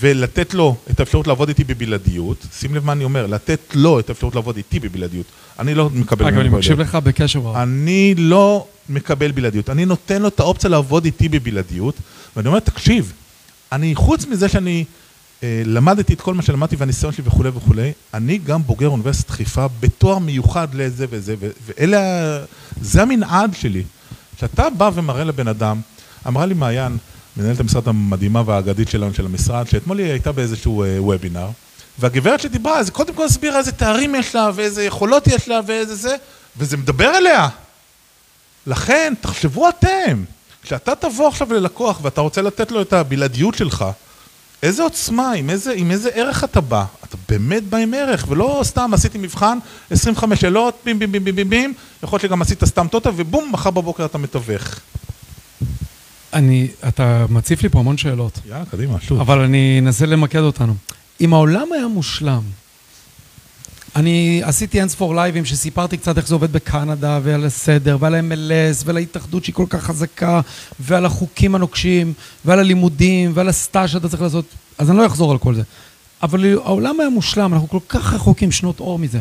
[0.00, 4.08] ולתת לו את האפשרות לעבוד איתי בבלעדיות, שים לב מה אני אומר, לתת לו את
[4.08, 5.26] האפשרות לעבוד איתי בבלעדיות.
[5.58, 6.94] אני לא מקבל אגב, ממנו אני מקשיב בלעדיות.
[6.94, 7.56] לך בקשר רב.
[7.56, 11.94] אני לא מקבל בלעדיות, אני נותן לו את האופציה לעבוד איתי בבלעדיות,
[12.36, 13.12] ואני אומר, תקשיב,
[13.72, 14.84] אני, חוץ מזה שאני אה,
[15.42, 20.18] למדתי את כל מה שלמדתי והניסיון שלי וכולי וכולי, אני גם בוגר אוניברסיטת חיפה בתואר
[20.18, 21.34] מיוחד לזה וזה,
[21.66, 22.00] ואלה,
[22.80, 23.82] זה המנעד שלי.
[24.36, 25.80] כשאתה בא ומראה לבן אדם,
[26.26, 26.96] אמרה לי מעיין,
[27.36, 31.48] מנהלת המשרד המדהימה והאגדית שלנו, של המשרד, שאתמול היא הייתה באיזשהו אה, וובינר,
[31.98, 35.94] והגברת שדיברה, אז קודם כל הסבירה איזה תארים יש לה, ואיזה יכולות יש לה, ואיזה
[35.94, 36.16] זה,
[36.56, 37.48] וזה מדבר אליה.
[38.66, 40.24] לכן, תחשבו אתם,
[40.62, 43.84] כשאתה תבוא עכשיו ללקוח ואתה רוצה לתת לו את הבלעדיות שלך,
[44.62, 46.84] איזה עוצמה, עם איזה, עם איזה ערך אתה בא.
[47.04, 49.58] אתה באמת בא עם ערך, ולא סתם עשיתי מבחן,
[49.90, 53.52] 25 שאלות, בים בים בים בים בים בים, יכול להיות שגם עשית סתם טוטה, ובום,
[53.52, 54.80] מחר בבוקר אתה מתווך.
[56.32, 59.20] אני, אתה מציף לי פה המון שאלות, יאללה, קדימה, שוב.
[59.20, 60.74] אבל אני אנסה למקד אותנו.
[61.20, 62.42] אם העולם היה מושלם,
[63.96, 68.96] אני עשיתי אינספור לייבים שסיפרתי קצת איך זה עובד בקנדה, ועל הסדר, ועל ה-MLS, ועל
[68.96, 70.40] ההתאחדות שהיא כל כך חזקה,
[70.80, 72.12] ועל החוקים הנוקשים,
[72.44, 74.44] ועל הלימודים, ועל הסטאז' שאתה צריך לעשות,
[74.78, 75.62] אז אני לא אחזור על כל זה.
[76.22, 79.20] אבל העולם היה מושלם, אנחנו כל כך רחוקים שנות אור מזה.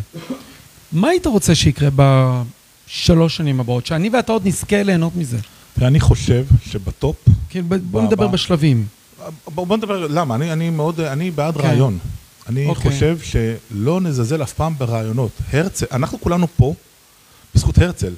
[0.92, 3.86] מה היית רוצה שיקרה בשלוש שנים הבאות?
[3.86, 5.38] שאני ואתה עוד נזכה ליהנות מזה.
[5.82, 7.16] אני חושב שבטופ,
[7.50, 8.86] כן, בוא נדבר בשלבים.
[9.56, 10.36] בוא, נדבר, למה?
[10.36, 11.68] אני, אני מאוד, אני בעד כן.
[11.68, 11.98] רעיון.
[12.50, 12.92] אני אוקיי.
[12.92, 15.32] חושב שלא נזלזל אף פעם ברעיונות.
[15.54, 16.74] הרצל, אנחנו כולנו פה
[17.56, 18.14] בזכות הרצל.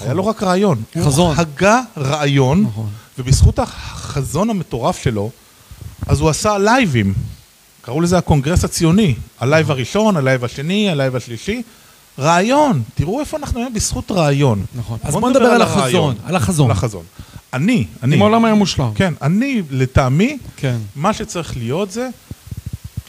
[0.00, 0.82] היה לו רק רעיון.
[1.04, 1.36] חזון.
[1.36, 2.88] הוא הגה רעיון, נכון.
[3.18, 5.30] ובזכות החזון המטורף שלו,
[6.06, 7.14] אז הוא עשה לייבים.
[7.82, 9.14] קראו לזה הקונגרס הציוני.
[9.40, 11.62] הלייב הראשון, הלייב השני, הלייב השלישי.
[12.18, 12.82] רעיון.
[12.94, 14.64] תראו איפה אנחנו היום בזכות רעיון.
[14.74, 14.98] נכון.
[15.02, 16.14] אז בוא נדבר על החזון, הרעיון.
[16.24, 16.66] על החזון.
[16.70, 17.04] על החזון.
[17.52, 18.90] אני, אני, אם העולם היה מושלם.
[18.94, 20.76] כן, אני, לטעמי, כן.
[20.96, 22.08] מה שצריך להיות זה,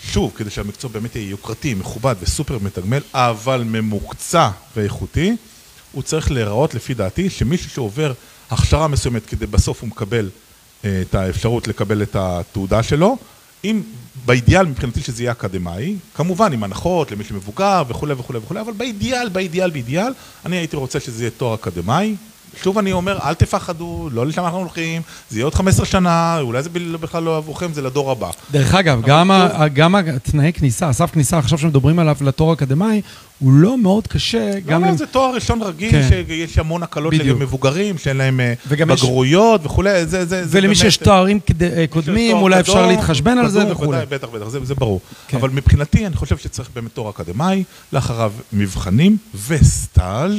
[0.04, 5.36] שוב, כדי שהמקצוע באמת יהיה יוקרתי, מכובד וסופר מתגמל, אבל ממוקצע ואיכותי,
[5.92, 8.14] הוא צריך להיראות, לפי דעתי, שמישהו שעובר
[8.50, 10.30] הכשרה מסוימת כדי בסוף הוא מקבל
[10.86, 13.18] אה, את האפשרות לקבל את התעודה שלו,
[13.64, 13.82] אם
[14.26, 19.30] באידיאל מבחינתי שזה יהיה אקדמאי, כמובן עם הנחות למי שמבוגר וכולי וכולי וכולי, אבל באידיאל,
[19.30, 20.14] באידיאל, באידיאל,
[20.46, 22.16] אני הייתי רוצה שזה יהיה תואר אקדמאי.
[22.64, 26.64] שוב אני אומר, אל תפחדו, לא לשם אנחנו הולכים, זה יהיה עוד 15 שנה, אולי
[26.64, 28.30] זה בכלל לא עבורכם, זה לדור הבא.
[28.52, 33.02] דרך אגב, גם, ה, גם התנאי כניסה, הסף כניסה עכשיו שמדברים עליו לתואר אקדמאי,
[33.40, 34.52] הוא לא מאוד קשה.
[34.60, 36.08] גם גם לא, למ- זה תואר ראשון רגיל, כן.
[36.10, 37.40] שיש המון הקלות בדיוק.
[37.40, 41.40] למבוגרים, שאין להם אה, וגם יש- בגרויות וכולי, זה, זה, זה ולמי באמת- שיש תארים
[41.40, 43.98] קד- אה, קודמים, תואר אולי אפשר להתחשבן על זה וכולי.
[44.10, 45.02] בטח, בטח, זה, זה ברור.
[45.28, 45.38] כן.
[45.38, 50.32] אבל מבחינתי, אני חושב שצריך באמת תואר אקדמאי, לאחריו מבחנים וסטאז',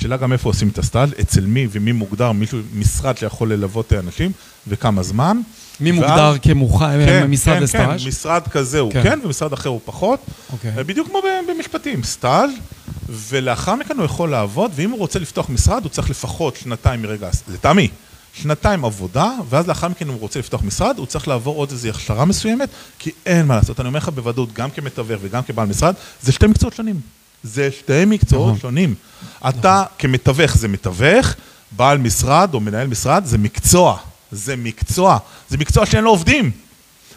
[0.00, 4.32] שאלה גם איפה עושים את הסטאז', אצל מי ומי מוגדר מישהו, משרד שיכול ללוות אנשים,
[4.68, 5.40] וכמה זמן.
[5.80, 8.02] מי מוגדר כמוכן, כן, משרד כן, לסטאז'?
[8.02, 9.02] כן, משרד כזה הוא כן.
[9.02, 10.20] כן, ומשרד אחר הוא פחות.
[10.52, 10.84] אוקיי.
[10.84, 12.50] בדיוק כמו במשפטים, סטאז',
[13.08, 17.28] ולאחר מכן הוא יכול לעבוד, ואם הוא רוצה לפתוח משרד, הוא צריך לפחות שנתיים מרגע,
[17.48, 17.88] לטעמי,
[18.32, 21.88] שנתיים עבודה, ואז לאחר מכן אם הוא רוצה לפתוח משרד, הוא צריך לעבור עוד איזו
[21.88, 23.80] הכשרה מסוימת, כי אין מה לעשות.
[23.80, 27.17] אני אומר לך בוודאות, גם כמתווך וגם כבעל משרד, זה שתי מקצועות שונים.
[27.48, 28.60] זה שתי מקצועות נכון.
[28.60, 28.94] שונים.
[29.48, 31.34] אתה כמתווך זה מתווך,
[31.70, 33.96] בעל משרד או מנהל משרד זה מקצוע.
[34.32, 35.18] זה מקצוע.
[35.48, 36.50] זה מקצוע שאין לו עובדים.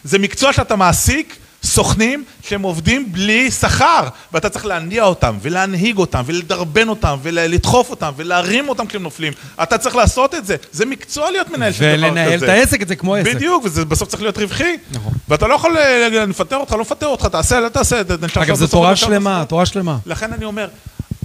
[0.04, 6.22] זה מקצוע שאתה מעסיק סוכנים שהם עובדים בלי שכר, ואתה צריך להניע אותם, ולהנהיג אותם,
[6.26, 9.32] ולדרבן אותם, ולדחוף אותם, ולהרים אותם כשהם נופלים.
[9.62, 10.56] אתה צריך לעשות את זה.
[10.72, 12.06] זה מקצוע להיות מנהל של דבר כזה.
[12.06, 13.34] ולנהל את העסק, זה כמו עסק.
[13.34, 14.76] בדיוק, וזה בסוף צריך להיות רווחי.
[14.92, 15.12] נכון.
[15.28, 18.00] ואתה לא יכול אה, להגיד, אני מפטר אותך, לא מפטר אותך, תעשה, לא תעשה.
[18.34, 19.98] אגב, זו תורה שלמה, תורה שלמה.
[20.06, 20.68] לכן אני אומר,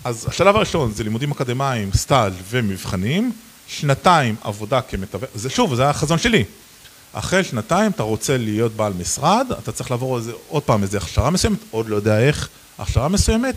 [0.03, 3.31] אז השלב הראשון זה לימודים אקדמיים, סטאז' ומבחנים,
[3.67, 6.43] שנתיים עבודה כמתווך, זה שוב, זה החזון שלי.
[7.19, 11.29] אחרי שנתיים אתה רוצה להיות בעל משרד, אתה צריך לעבור איזה, עוד פעם איזה הכשרה
[11.29, 12.49] מסוימת, עוד לא יודע איך,
[12.79, 13.55] הכשרה מסוימת,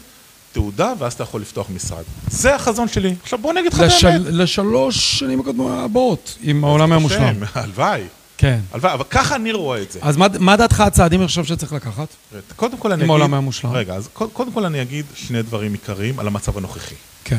[0.52, 2.02] תעודה, ואז אתה יכול לפתוח משרד.
[2.30, 3.14] זה החזון שלי.
[3.22, 4.26] עכשיו בוא נגיד לך לשל, באמת.
[4.34, 7.34] לשלוש שנים הבאות, אם העולם היה מושלם.
[7.54, 8.02] הלוואי.
[8.38, 8.60] כן.
[8.72, 9.98] הלוואי, אבל ככה אני רואה את זה.
[10.02, 12.08] אז מה, מה דעתך הצעדים עכשיו שצריך לקחת?
[12.56, 13.10] קודם כל אני אם אגיד...
[13.10, 13.72] העולם היה מושלם.
[13.72, 16.94] רגע, אז קוד- קודם כל אני אגיד שני דברים עיקריים על המצב הנוכחי.
[17.24, 17.38] כן.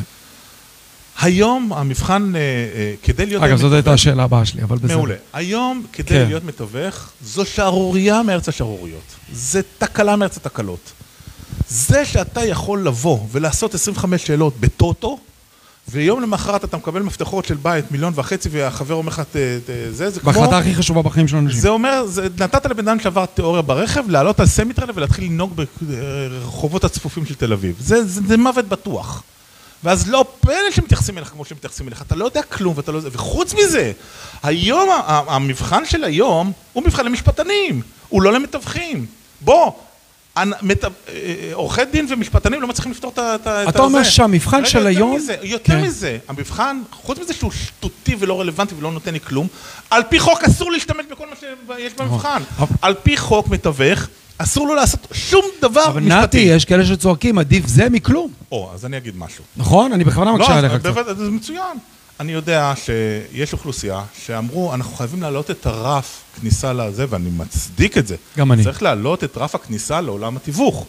[1.22, 3.42] היום המבחן, אה, אה, כדי להיות...
[3.42, 4.96] אגב, זאת הייתה השאלה הבאה שלי, אבל בסדר.
[4.96, 5.14] מעולה.
[5.32, 6.24] היום, כדי כן.
[6.26, 9.14] להיות מתווך, זו שערורייה מארץ השערוריות.
[9.32, 10.92] זה תקלה מארץ התקלות.
[11.68, 15.18] זה שאתה יכול לבוא ולעשות 25 שאלות בטוטו,
[15.88, 20.10] ויום למחרת אתה מקבל מפתחות של בית מיליון וחצי, והחבר אומר לך, "ת- ת- זה,
[20.10, 20.32] זה כמו...
[20.32, 21.60] בהחלטה הכי חשובה בחיים של אנשים.
[21.60, 26.84] זה אומר, זה, נתת לבן אדם שעבר תיאוריה ברכב, לעלות על סמיטרלה ולהתחיל לנהוג ברחובות
[26.84, 27.76] הצפופים של תל אביב.
[27.80, 29.22] זה, זה, זה מוות בטוח.
[29.84, 33.00] ואז לא פלא שמתייחסים אליך כמו שמתייחסים אליך, אתה לא יודע כלום ואתה לא...
[33.12, 33.92] וחוץ מזה,
[34.42, 39.06] היום, המבחן של היום הוא מבחן למשפטנים, הוא לא למתווכים.
[39.40, 39.72] בוא,
[40.62, 40.90] מת- אה,
[41.52, 43.34] עורכי דין ומשפטנים לא מצליחים לפתור את ה...
[43.34, 44.02] את ה- את אתה אומר.
[44.02, 45.80] שהמבחן של יותר היום- מזה, יותר כן.
[45.80, 49.46] מזה, המבחן, חוץ מזה שהוא שטותי ולא רלוונטי ולא נותן לי כלום,
[49.90, 52.42] על פי חוק אסור להשתמש בכל מה שיש במבחן.
[52.58, 54.08] אבל- על פי חוק מתווך,
[54.42, 56.22] אסור לו לעשות שום דבר אבל משפטי.
[56.22, 58.32] נתי, יש כאלה שצועקים, עדיף זה מכלום.
[58.52, 59.44] או, אז אני אגיד משהו.
[59.56, 59.92] נכון?
[59.92, 60.86] אני בכוונה מקשה לא, עליך אז קצת.
[60.88, 61.76] בוודאי, זה מצוין.
[62.20, 68.06] אני יודע שיש אוכלוסייה שאמרו, אנחנו חייבים להעלות את הרף כניסה לזה, ואני מצדיק את
[68.06, 68.16] זה.
[68.38, 68.64] גם אני.
[68.64, 70.86] צריך להעלות את רף הכניסה לעולם התיווך.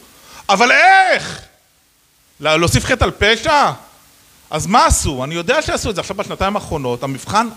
[0.48, 1.40] אבל איך?
[2.40, 3.70] לה- להוסיף חטא על פשע?
[4.50, 5.24] אז מה עשו?
[5.24, 7.48] אני יודע שעשו את זה עכשיו בשנתיים האחרונות, המבחן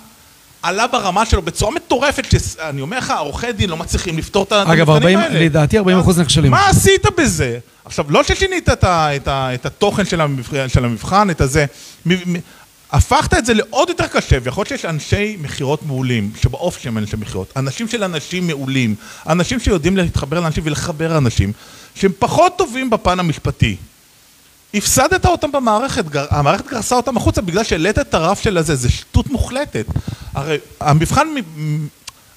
[0.61, 4.89] עלה ברמה שלו בצורה מטורפת, שאני אומר לך, עורכי דין לא מצליחים לפתור את אגב,
[4.89, 5.45] המבחנים 40 האלה.
[5.45, 6.51] לדעתי 40 אחוז נכשלים.
[6.51, 7.59] מה עשית בזה?
[7.85, 11.65] עכשיו, לא ששינית את, ה, את, ה, את התוכן של המבחן, של המבחן, את הזה,
[12.05, 12.35] מ, מ,
[12.91, 17.15] הפכת את זה לעוד יותר קשה, ויכול להיות שיש אנשי מכירות מעולים, שבאופי שהם אנשי
[17.15, 18.95] מכירות, אנשים של אנשים מעולים,
[19.29, 21.51] אנשים שיודעים להתחבר לאנשים ולחבר אנשים,
[21.95, 23.75] שהם פחות טובים בפן המשפטי.
[24.73, 29.27] הפסדת אותם במערכת, המערכת גרסה אותם החוצה בגלל שהעלית את הרף של הזה, זה שטות
[29.29, 29.85] מוחלטת.
[30.33, 31.27] הרי המבחן,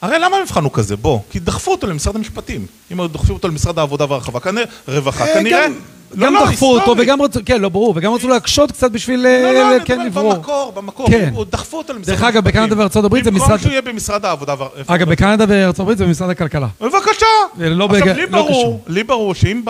[0.03, 0.97] הרי למה המבחן הוא כזה?
[0.97, 2.66] בוא, כי דחפו אותו למשרד המשפטים.
[2.93, 5.66] אם היו דוחפים אותו למשרד העבודה והרחבה, כנראה, רווחה, אה, כנראה...
[5.66, 5.75] גם-
[6.14, 7.01] לא, גם לא, דחפו אותו היסטורית.
[7.03, 10.07] וגם רצו, כן, לא ברור, וגם רצו להקשות קצת בשביל לא, אה, לא, אני כן
[10.07, 10.35] לברור.
[10.35, 11.35] במקור, במקור, כן.
[11.51, 14.55] דחפו אותו למשרד דרך אגב, בקנדה ובארצות הברית זה משרד- במקום שהוא יהיה במשרד העבודה.
[14.87, 16.66] אגב, בקנדה ובארצות הברית זה במשרד הכלכלה.
[16.81, 17.01] בבקשה.
[17.11, 17.27] עכשיו,
[17.59, 17.87] לי לא
[18.31, 18.85] ברור.
[18.87, 19.62] לי ברור שאם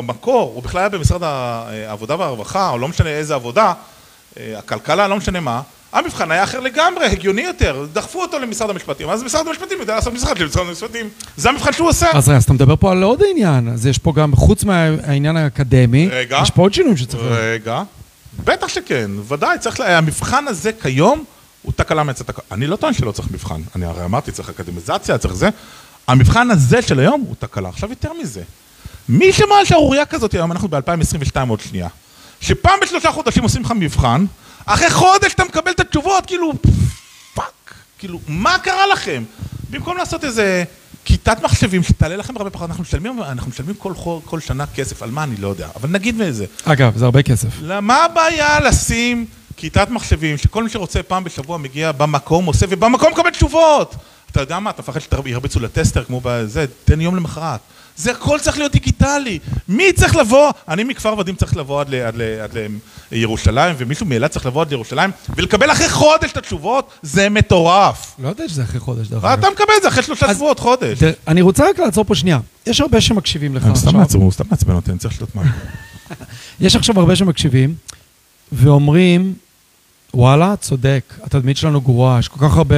[0.00, 3.72] במקור הוא בכלל היה במשרד העבודה והרווחה, או לא משנה איזה עבודה,
[4.38, 7.86] אה, הכלכלה, לא משנה מה, המבחן היה אחר לגמרי, הגיוני יותר.
[7.92, 11.08] דחפו אותו למשרד המשפטים, אז משרד המשפטים יודע לעשות משרד של משרד המשפטים.
[11.36, 12.10] זה המבחן שהוא עושה.
[12.14, 16.08] אז אז אתה מדבר פה על עוד עניין, אז יש פה גם, חוץ מהעניין האקדמי,
[16.08, 16.38] רגע.
[16.42, 17.22] יש פה עוד שינויים שצריך...
[17.30, 17.82] רגע,
[18.44, 21.24] בטח שכן, ודאי, צריך, לה- המבחן הזה כיום
[21.62, 22.44] הוא תקלה תקלה.
[22.52, 25.48] אני לא טוען שלא צריך מבחן, אני הרי אמרתי, צריך אקדמיזציה, צריך זה.
[26.08, 27.68] המבחן הזה של היום הוא תקלה.
[27.68, 28.42] עכשיו יותר מזה,
[29.08, 31.88] מי שמע על שערורייה כזאת היום, אנחנו ב-2022 עוד שנייה,
[32.40, 34.24] שפעם בשלושה חודשים עושים לך מבחן,
[34.66, 36.52] אחרי חודש אתה מקבל את התשובות, כאילו,
[37.34, 39.24] fuck, כאילו, מה קרה לכם?
[39.70, 40.64] במקום לעשות איזה
[41.04, 45.02] כיתת מחשבים שתעלה לכם הרבה פחות, אנחנו משלמים, אנחנו משלמים כל, חו- כל שנה כסף,
[45.02, 46.44] על מה אני לא יודע, אבל נגיד מאיזה.
[46.64, 47.48] אגב, זה הרבה כסף.
[47.82, 53.30] מה הבעיה לשים כיתת מחשבים שכל מי שרוצה פעם בשבוע מגיע במקום, עושה, ובמקום מקבל
[53.30, 53.94] תשובות?
[54.30, 57.60] אתה יודע מה, אתה מפחד שירביצו לטסטר כמו בזה, תן יום למחרת.
[57.96, 59.38] זה הכל צריך להיות דיגיטלי.
[59.68, 60.50] מי צריך לבוא?
[60.68, 62.56] אני מכפר ורדים צריך לבוא עד, ל, עד, ל, עד
[63.12, 68.14] לירושלים, ומישהו מאילת צריך לבוא עד לירושלים, ולקבל אחרי חודש את התשובות, זה מטורף.
[68.18, 69.38] לא יודע שזה אחרי חודש, דרך אגב.
[69.38, 70.98] אתה מקבל את זה אחרי שלושה שבועות, חודש.
[70.98, 72.38] תראה, אני רוצה רק לעצור פה שנייה.
[72.66, 73.92] יש הרבה שמקשיבים לך עכשיו.
[74.14, 75.52] הוא סתם מעצבן אותי, אני צריך לשתות מים.
[76.60, 77.74] יש עכשיו הרבה שמקשיבים,
[78.52, 79.34] ואומרים,
[80.14, 82.76] וואלה, צודק, התדמית שלנו גרועה, יש כל כך הרבה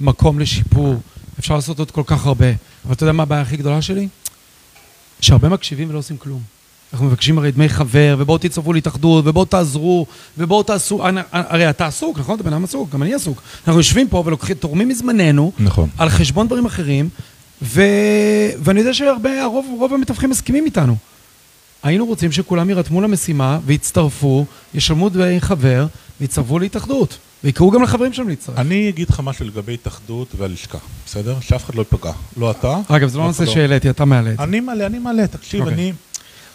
[0.00, 1.00] מקום לשיפור,
[1.38, 2.46] אפשר לעשות עוד כל כך הרבה.
[2.84, 4.08] אבל אתה יודע מה הבעיה הכי גדולה שלי?
[5.20, 6.40] שהרבה מקשיבים ולא עושים כלום.
[6.92, 10.06] אנחנו מבקשים הרי דמי חבר, ובואו תצטרפו להתאחדות, ובואו תעזרו,
[10.38, 11.02] ובואו תעשו...
[11.32, 12.34] הרי אתה עסוק, נכון?
[12.34, 13.42] אתה בן אדם עסוק, גם אני עסוק.
[13.66, 15.88] אנחנו יושבים פה ולוקחים, תורמים מזמננו, נכון.
[15.98, 17.08] על חשבון דברים אחרים,
[17.62, 17.82] ו...
[18.62, 20.96] ואני יודע שהרבה, הרוב, רוב המתווכים מסכימים איתנו.
[21.82, 25.86] היינו רוצים שכולם יירתמו למשימה ויצטרפו, ישלמו דמי חבר
[26.20, 27.18] ויצטרפו להתאחדות.
[27.44, 28.58] ויקראו גם לחברים שלהם להצטרף.
[28.58, 31.40] אני אגיד לך משהו לגבי התאחדות והלשכה, בסדר?
[31.40, 32.12] שאף אחד לא ייפגע.
[32.36, 32.80] לא אתה.
[32.88, 34.42] אגב, זה לא אף נושא אחד שהעליתי, אתה מעלה את זה.
[34.42, 35.74] אני מעלה, אני מעלה, תקשיב, אוקיי.
[35.74, 35.92] אני...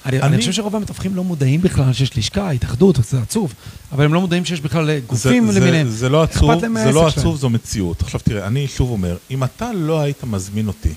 [0.06, 3.54] אני, אני חושב שרוב המתווכים לא מודעים בכלל שיש לשכה, התאחדות, זה עצוב,
[3.92, 5.90] אבל הם לא מודעים שיש בכלל גופים זה, למיניהם.
[5.90, 6.52] זה, לא עצוב,
[6.84, 7.08] זה לא.
[7.08, 8.02] עצוב, זו מציאות.
[8.02, 10.94] עכשיו תראה, אני שוב אומר, אם אתה לא היית מזמין אותי,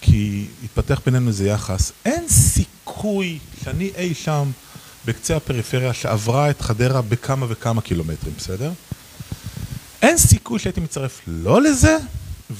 [0.00, 4.50] כי התפתח בינינו איזה יחס, אין סיכוי שאני אי שם
[5.06, 8.72] בקצה הפריפריה שעברה את חדרה בכמה וכמה קילומטרים, בסדר?
[10.02, 11.96] אין סיכוי שהייתי מצטרף לא לזה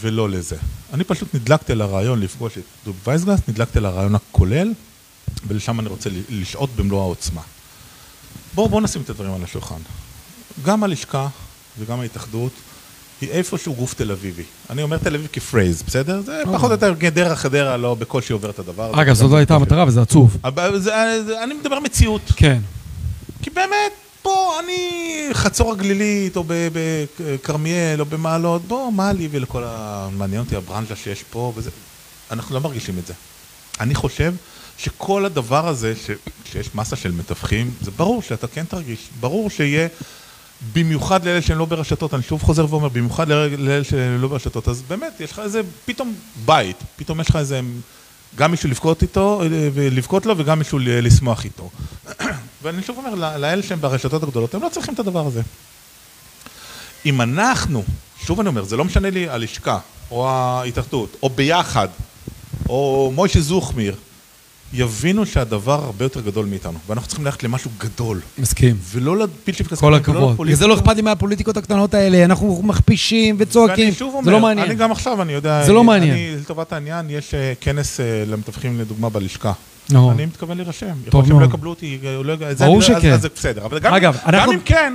[0.00, 0.56] ולא לזה.
[0.92, 4.72] אני פשוט נדלקתי על הרעיון לפגוש את דוב וייסגלס, נדלקתי על הרעיון הכולל,
[5.46, 7.40] ולשם אני רוצה לשהות במלוא העוצמה.
[8.54, 9.78] בואו בוא נשים את הדברים על השולחן.
[10.64, 11.28] גם הלשכה
[11.78, 12.52] וגם ההתאחדות
[13.20, 14.42] היא איפשהו גוף תל אביבי.
[14.70, 16.20] אני אומר תל אביב כפרייז, בסדר?
[16.22, 19.02] זה פחות או יותר גדרה חדרה לא בקושי עובר את הדבר הזה.
[19.02, 20.36] אגב, זאת לא הייתה המטרה וזה עצוב.
[20.44, 20.94] אבל זה-
[21.44, 22.22] אני מדבר מציאות.
[22.36, 22.58] כן.
[23.42, 30.08] כי באמת, פה אני חצור הגלילית, או בכרמיאל, או במעלות, בוא, מה לי ולכל ה...
[30.12, 31.70] מעניין אותי הברנז'ה שיש פה, וזה...
[32.30, 33.14] אנחנו לא מרגישים את זה.
[33.80, 34.34] אני חושב
[34.78, 36.10] שכל הדבר הזה, ש...
[36.52, 38.98] שיש מסה של מתווכים, זה ברור שאתה כן תרגיש.
[39.20, 39.88] ברור שיהיה,
[40.72, 44.82] במיוחד לאלה שהם לא ברשתות, אני שוב חוזר ואומר, במיוחד לאלה שהם לא ברשתות, אז
[44.88, 47.60] באמת, יש לך איזה, פתאום בית, פתאום יש לך איזה,
[48.36, 49.42] גם מישהו לבכות איתו,
[49.74, 51.70] ולבכות לו, וגם מישהו לשמוח איתו.
[52.62, 55.42] ואני שוב אומר, לא- לאלה שהם ברשתות הגדולות, הם לא צריכים את הדבר הזה.
[57.06, 57.82] אם אנחנו,
[58.26, 59.78] שוב אני אומר, זה לא משנה לי הלשכה,
[60.10, 61.88] או ההתאחדות, או ביחד,
[62.68, 63.94] או מוישה זוכמיר,
[64.74, 68.76] יבינו שהדבר הרבה יותר גדול מאיתנו, ואנחנו צריכים ללכת למשהו גדול, מסכים.
[68.90, 70.36] ולא לפילצ'יק כזה, כל הכבוד.
[70.36, 73.84] בגלל זה לא אכפת לי מהפוליטיקות הקטנות האלה, אנחנו מכפישים וצועקים.
[73.84, 74.66] ואני שוב אומר, זה לא מעניין.
[74.66, 76.12] אני גם עכשיו, אני יודע, זה לא מעניין.
[76.14, 79.52] אני, לטובת העניין, יש אה, כנס אה, למתווכים לדוגמה בלשכה.
[79.90, 80.86] אני מתכוון להירשם.
[81.06, 81.44] יכול להיות שהם לא.
[81.46, 83.12] יקבלו אותי, אה, לא, ברור שכן.
[83.12, 83.64] אז זה בסדר.
[83.64, 84.12] אבל גם,
[84.52, 84.94] אם כן,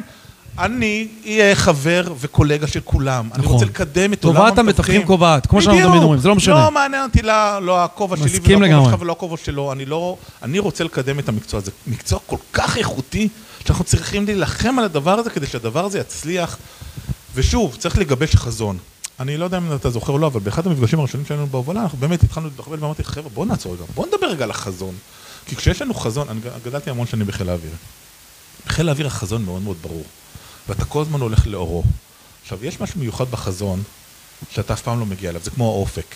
[0.60, 3.30] אני אהיה חבר וקולגה של כולם.
[3.34, 3.54] אני נכון.
[3.54, 5.90] רוצה לקדם את עולם טובת המתווכים קובעת, כמו שאנחנו.
[5.90, 6.56] תמיד אומרים, זה לא משנה.
[6.56, 8.92] לא מעניין אותי לא, הכובע שלי ולא הכובע.
[8.92, 9.72] שלך ולא הכובע שלו.
[9.72, 10.18] אני לא...
[10.44, 11.72] אני רוצה לקדם את המקצוע הזה.
[11.88, 13.28] מקצוע כל כך איכותי,
[13.66, 16.58] שאנחנו צריכים להילחם על הדבר הזה כדי שהדבר הזה יצליח.
[17.36, 18.78] ושוב, צריך לגבש חזון.
[19.20, 21.98] אני לא יודע אם אתה זוכר או לא, אבל באחד המפגשים הראשונים שלנו בהובלה, אנחנו
[21.98, 24.96] באמת התחלנו להתבחבט ואמרתי, חבר'ה, בואו נעצור רגע, בואו נדבר רגע על החזון.
[25.46, 27.72] כי כשיש לנו חזון, אני גדלתי המון שנים בחיל האוויר.
[28.66, 30.04] בחיל האוויר החזון מאוד מאוד ברור,
[30.68, 31.84] ואתה כל הזמן הולך לאורו.
[32.44, 33.84] עכשיו, יש משהו מיוחד בחזון,
[34.52, 36.16] שאתה אף פעם לא מגיע אליו, זה כמו האופק.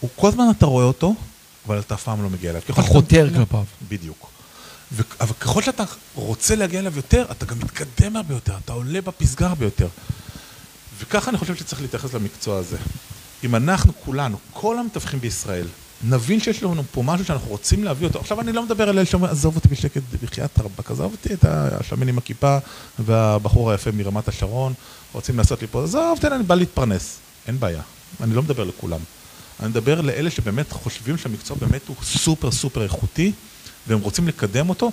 [0.00, 1.14] הוא כל הזמן אתה רואה אותו,
[1.66, 2.62] אבל אתה אף פעם לא מגיע אליו.
[2.70, 3.64] אתה חותר כלפיו.
[3.88, 4.28] בדיוק.
[4.92, 9.00] ו- אבל ככל שאתה רוצה להגיע אליו יותר, אתה גם מתקדם הרבה יותר, אתה עולה
[9.00, 9.88] בפסגה הרבה יותר.
[11.00, 12.76] וככה אני חושב שצריך להתייחס למקצוע הזה.
[13.44, 15.66] אם אנחנו כולנו, כל המתווכים בישראל,
[16.02, 18.20] נבין שיש לנו פה משהו שאנחנו רוצים להביא אותו.
[18.20, 21.44] עכשיו אני לא מדבר על אלה שאומרים, עזוב אותי בשקט, בחייאת רבאק, עזוב אותי את
[21.44, 22.58] השמן עם הכיפה
[22.98, 24.74] והבחור היפה מרמת השרון,
[25.12, 27.16] רוצים לעשות לי פה, עזוב, תן, אני בא להתפרנס.
[27.46, 27.82] אין בעיה,
[28.20, 29.00] אני לא מדבר לכולם.
[29.60, 33.32] אני מדבר לאלה שבאמת חושבים שהמקצוע באמת הוא סופר סופר איכותי,
[33.86, 34.92] והם רוצים לקדם אותו,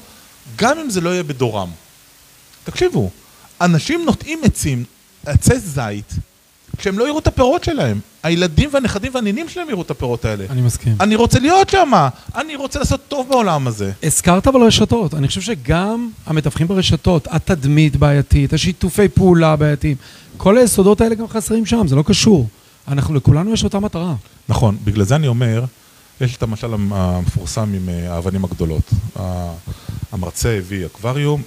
[0.56, 1.70] גם אם זה לא יהיה בדורם.
[2.64, 3.10] תקשיבו,
[3.62, 4.84] אנשים נוטעים עצים,
[5.26, 6.14] עצי זית,
[6.78, 8.00] כשהם לא יראו את הפירות שלהם.
[8.24, 10.46] הילדים והנכדים והנינים שלהם יראו את הפירות האלה.
[10.50, 10.96] אני מסכים.
[11.00, 11.92] אני רוצה להיות שם,
[12.36, 13.92] אני רוצה לעשות טוב בעולם הזה.
[14.04, 19.96] הזכרת אבל רשתות, אני חושב שגם המתווכים ברשתות, התדמית בעייתית, השיתופי פעולה בעייתיים,
[20.38, 22.48] כל היסודות האלה גם חסרים שם, זה לא קשור.
[22.88, 24.16] אנחנו, לכולנו יש אותה מטרה.
[24.50, 25.64] נכון, בגלל זה אני אומר,
[26.22, 28.90] יש את המשל המפורסם עם אה, האבנים הגדולות.
[30.12, 31.42] המרצה הביא אקווריום,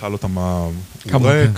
[0.00, 0.68] שאל אותם מה
[1.12, 1.50] הוא ריק,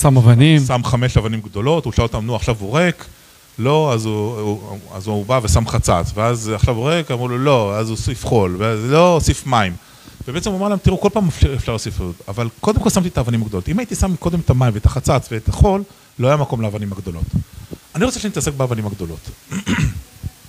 [0.00, 3.04] שם אבנים, שם חמש אבנים גדולות, הוא שאל אותם, נו, עכשיו הוא ריק?
[3.58, 7.38] לא, אז הוא, הוא, אז הוא בא ושם חצץ, ואז עכשיו הוא ריק, אמרו לו,
[7.38, 9.72] לא, אז הוא הוסיף חול, ואז לא, הוסיף מים.
[10.28, 13.42] ובעצם הוא אמר להם, תראו, כל פעם אפשר, להוסיף אבל קודם כל שמתי את האבנים
[13.42, 13.68] הגדולות.
[13.68, 15.82] אם הייתי שם קודם את המים ואת החצץ ואת החול,
[16.18, 17.24] לא היה מקום לאבנים הגדולות.
[17.94, 19.30] אני רוצה שנתעסק באבנים הגדולות.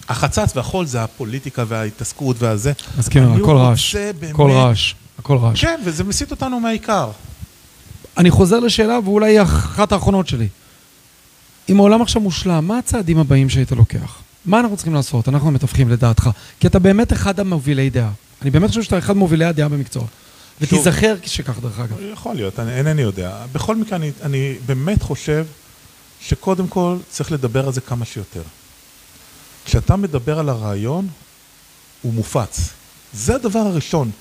[0.09, 2.71] החצץ והחול זה הפוליטיקה וההתעסקות והזה.
[2.97, 3.95] מסכים, הכל רעש,
[4.31, 5.61] הכל רעש, הכל רעש.
[5.61, 7.09] כן, וזה מסיט אותנו מהעיקר.
[8.17, 10.47] אני חוזר לשאלה, ואולי היא אחת האחרונות שלי.
[11.69, 14.21] אם העולם עכשיו מושלם, מה הצעדים הבאים שהיית לוקח?
[14.45, 15.29] מה אנחנו צריכים לעשות?
[15.29, 16.29] אנחנו המתווכים לדעתך.
[16.59, 18.11] כי אתה באמת אחד המובילי דעה.
[18.41, 20.03] אני באמת חושב שאתה אחד מובילי הדעה במקצוע.
[20.61, 21.97] ותיזכר שכך, דרך אגב.
[22.13, 23.45] יכול להיות, אני, אינני יודע.
[23.51, 25.45] בכל מקרה, אני, אני באמת חושב
[26.21, 28.41] שקודם כל צריך לדבר על זה כמה שיותר.
[29.65, 31.07] כשאתה מדבר על הרעיון,
[32.01, 32.69] הוא מופץ.
[33.13, 34.11] זה הדבר הראשון.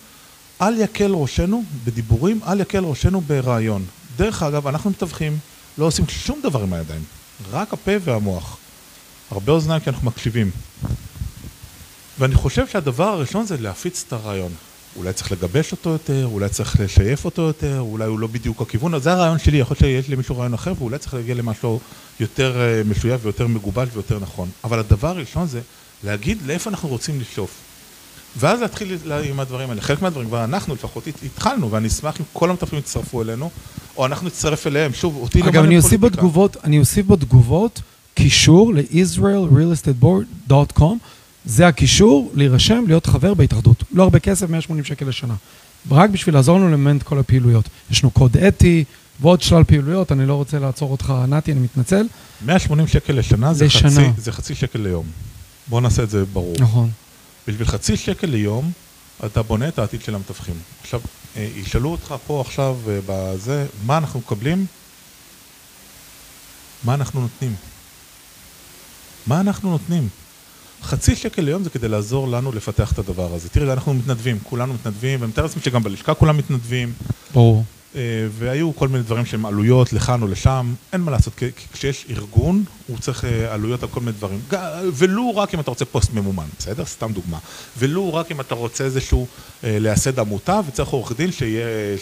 [0.64, 3.84] אל יקל ראשנו בדיבורים, אל יקל ראשנו ברעיון.
[4.16, 5.38] דרך אגב, אנחנו מתווכים,
[5.78, 7.02] לא עושים שום דבר עם הידיים,
[7.50, 8.56] רק הפה והמוח.
[9.30, 10.50] הרבה אוזניים כי אנחנו מקשיבים.
[12.18, 14.52] ואני חושב שהדבר הראשון זה להפיץ את הרעיון.
[14.96, 18.94] אולי צריך לגבש אותו יותר, אולי צריך לשייף אותו יותר, אולי הוא לא בדיוק הכיוון,
[18.94, 21.80] אז זה הרעיון שלי, יכול להיות שיש למישהו רעיון אחר, ואולי צריך להגיע למשהו
[22.20, 24.48] יותר אה, משויף ויותר מגובש ויותר נכון.
[24.64, 25.60] אבל הדבר הראשון זה
[26.04, 27.50] להגיד לאיפה אנחנו רוצים לשאוף.
[28.36, 28.98] ואז להתחיל
[29.30, 29.80] עם הדברים האלה.
[29.80, 33.50] חלק מהדברים כבר אנחנו לפחות התחלנו, ואני אשמח אם כל המטפלים יצטרפו אלינו,
[33.96, 34.92] או אנחנו נצטרף אליהם.
[34.92, 36.06] שוב, אותי לא מעניין פוליטיקה.
[36.06, 36.14] אגב,
[36.64, 37.82] אני אוסיף בתגובות
[38.14, 40.94] קישור ל-israelrealestateBoard.com.
[41.44, 43.84] זה הקישור להירשם, להיות חבר בהתאחדות.
[43.92, 45.34] לא הרבה כסף, 180 שקל לשנה.
[45.90, 47.68] רק בשביל לעזור לנו לממן את כל הפעילויות.
[47.90, 48.84] יש לנו קוד אתי
[49.20, 52.06] ועוד שלל פעילויות, אני לא רוצה לעצור אותך, נתי, אני מתנצל.
[52.46, 55.06] 180 שקל לשנה זה, חצי, זה חצי שקל ליום.
[55.68, 56.54] בואו נעשה את זה ברור.
[56.58, 56.90] נכון.
[57.48, 58.72] בשביל חצי שקל ליום,
[59.26, 60.54] אתה בונה את העתיד של המתווכים.
[60.82, 61.00] עכשיו,
[61.36, 64.66] אה, ישאלו אותך פה עכשיו אה, בזה, מה אנחנו מקבלים?
[66.84, 67.54] מה אנחנו נותנים?
[69.26, 70.08] מה אנחנו נותנים?
[70.82, 73.48] חצי שקל ליום זה כדי לעזור לנו לפתח את הדבר הזה.
[73.48, 76.92] תראי, אנחנו מתנדבים, כולנו מתנדבים, ואני מתאר לעצמי שגם בלשכה כולם מתנדבים.
[77.32, 77.64] ברור.
[77.96, 78.00] אה,
[78.38, 82.64] והיו כל מיני דברים שהם עלויות לכאן או לשם, אין מה לעשות, כי כשיש ארגון,
[82.86, 84.40] הוא צריך אה, עלויות על כל מיני דברים.
[84.94, 86.84] ולו רק אם אתה רוצה פוסט ממומן, בסדר?
[86.84, 87.38] סתם דוגמה.
[87.78, 89.26] ולו רק אם אתה רוצה איזשהו,
[89.64, 91.30] אה, לייסד עמותה, וצריך עורך דין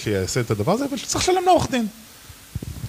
[0.02, 1.86] שיעשה את הדבר הזה, וצריך לשלם לעורך דין.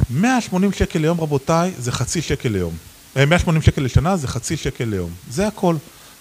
[0.09, 2.73] 180 שקל ליום, רבותיי, זה חצי שקל ליום.
[3.15, 5.09] 180 שקל לשנה זה חצי שקל ליום.
[5.29, 5.75] זה הכל.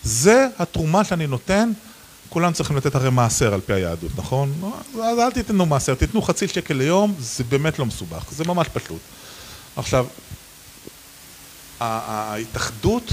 [0.04, 1.72] זה התרומה שאני נותן.
[2.32, 4.72] כולם צריכים לתת הרי מעשר על פי היהדות, נכון?
[4.94, 9.00] אז אל תיתנו מעשר, תיתנו חצי שקל ליום, זה באמת לא מסובך, זה ממש פשוט.
[9.76, 10.06] עכשיו,
[11.80, 13.12] ההתאחדות,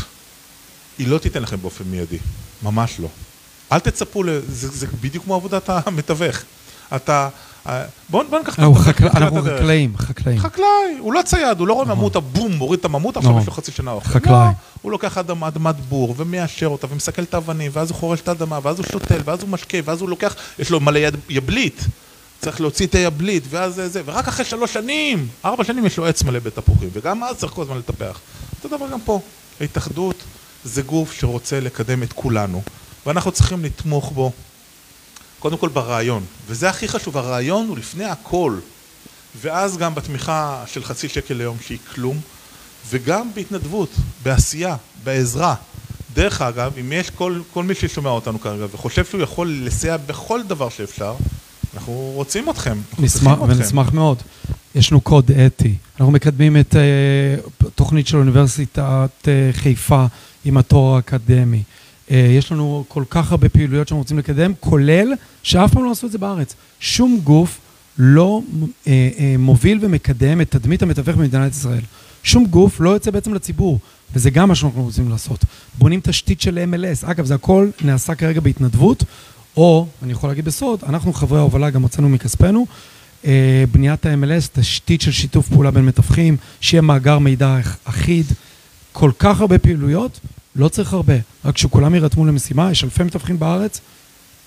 [0.98, 2.18] היא לא תיתן לכם באופן מיידי,
[2.64, 3.08] ממש לא.
[3.72, 6.38] אל תצפו, לזה, זה בדיוק כמו עבודת המתווך.
[6.96, 7.30] אתה,
[8.10, 8.62] בואו ניקח את זה.
[9.06, 10.40] אנחנו חקלאים, חקלאים.
[10.40, 11.98] חקלאי, הוא לא צייד, הוא לא רואה נכון.
[11.98, 13.42] ממוטה, בום, מוריד את הממוטה, עכשיו נכון.
[13.42, 14.10] יש לו חצי שנה אוכל.
[14.10, 14.34] חקלאי.
[14.34, 14.52] לא,
[14.82, 18.80] הוא לוקח אדמת בור ומיישר אותה ומסכל את האבנים, ואז הוא חורש את האדמה, ואז
[18.80, 21.00] הוא שותל, ואז הוא משקה, ואז הוא לוקח, יש לו מלא
[21.30, 21.86] יבלית.
[22.42, 26.06] צריך להוציא את היבלית, ואז זה, זה, ורק אחרי שלוש שנים, ארבע שנים יש לו
[26.06, 28.20] עץ מלא בתפוחים, וגם אז צריך כל הזמן לטפח.
[28.64, 29.20] אותו דבר גם פה.
[29.62, 30.16] ההתאחדות
[30.64, 32.62] זה גוף שרוצה לקדם את כולנו,
[33.06, 34.32] ואנחנו צריכים לתמוך בו
[35.40, 38.58] קודם כל ברעיון, וזה הכי חשוב, הרעיון הוא לפני הכל,
[39.42, 42.20] ואז גם בתמיכה של חצי שקל ליום שהיא כלום,
[42.90, 43.90] וגם בהתנדבות,
[44.24, 45.56] בעשייה, בעזרה.
[46.14, 50.44] דרך אגב, אם יש כל, כל מי ששומע אותנו כרגע וחושב שהוא יכול לסייע בכל
[50.44, 51.16] דבר שאפשר,
[51.74, 53.62] אנחנו רוצים אתכם, אנחנו נשמח, צריכים אתכם.
[53.62, 54.18] ונשמח מאוד.
[54.76, 55.76] יש לנו קוד אתי.
[56.00, 60.06] אנחנו מקדמים את uh, תוכנית של אוניברסיטת uh, חיפה
[60.46, 61.64] עם התואר האקדמי.
[62.12, 66.08] אה, יש לנו כל כך הרבה פעילויות שאנחנו רוצים לקדם, כולל שאף פעם לא עשו
[66.08, 66.56] את זה בארץ.
[66.80, 67.60] שום גוף
[67.98, 68.42] לא
[68.88, 71.82] אה, אה, מוביל ומקדם את תדמית המתווך במדינת ישראל.
[72.24, 73.80] שום גוף לא יוצא בעצם לציבור,
[74.14, 75.46] וזה גם מה שאנחנו רוצים לעשות.
[75.78, 77.12] בונים תשתית של MLS.
[77.12, 79.04] אגב, זה הכל נעשה כרגע בהתנדבות,
[79.58, 82.66] או, אני יכול להגיד בסוד, אנחנו חברי ההובלה גם הוצאנו מכספנו,
[83.72, 88.26] בניית ה-MLS, תשתית של שיתוף פעולה בין מתווכים, שיהיה מאגר מידע אחיד,
[88.92, 90.20] כל כך הרבה פעילויות,
[90.60, 91.14] לא צריך הרבה,
[91.46, 93.82] רק שכולם יירתמו למשימה, יש אלפי מתווכים בארץ,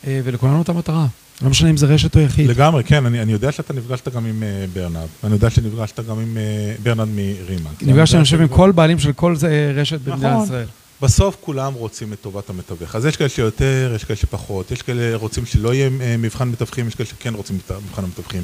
[0.06, 1.06] אה, ולכולנו את המטרה.
[1.42, 2.50] לא משנה אם זה רשת או יחיד.
[2.50, 6.18] לגמרי, כן, אני, אני יודע שאתה נפגשת גם עם uh, ברנד, ואני יודע שנפגשת גם
[6.18, 7.70] עם uh, ברנרד מרימקס.
[7.82, 10.44] נפגשתי, אני חושב, עם כל בעלים של כל זה רשת במדינת נכון.
[10.44, 10.66] ישראל.
[11.02, 12.96] בסוף כולם רוצים את טובת המתווך.
[12.96, 16.94] אז יש כאלה שיותר, יש כאלה שפחות, יש כאלה רוצים שלא יהיה מבחן מתווכים, יש
[16.94, 18.42] כאלה שכן רוצים את מבחן המתווכים.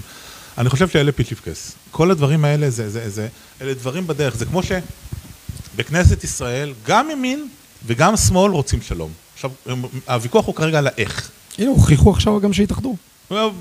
[0.58, 1.74] אני חושב שאלה פיצ'יפקס.
[1.90, 3.28] כל הדברים האלה, זה, זה, זה,
[3.62, 4.36] אלה דברים בדרך.
[4.36, 4.62] זה כמו
[5.78, 7.48] שבכנסת ישראל, גם ימין
[7.86, 9.10] וגם שמאל רוצים שלום.
[9.34, 9.50] עכשיו,
[10.08, 11.30] הוויכוח הוא כרגע על האיך.
[11.58, 12.96] הנה, הוכיחו עכשיו גם שהתאחדו.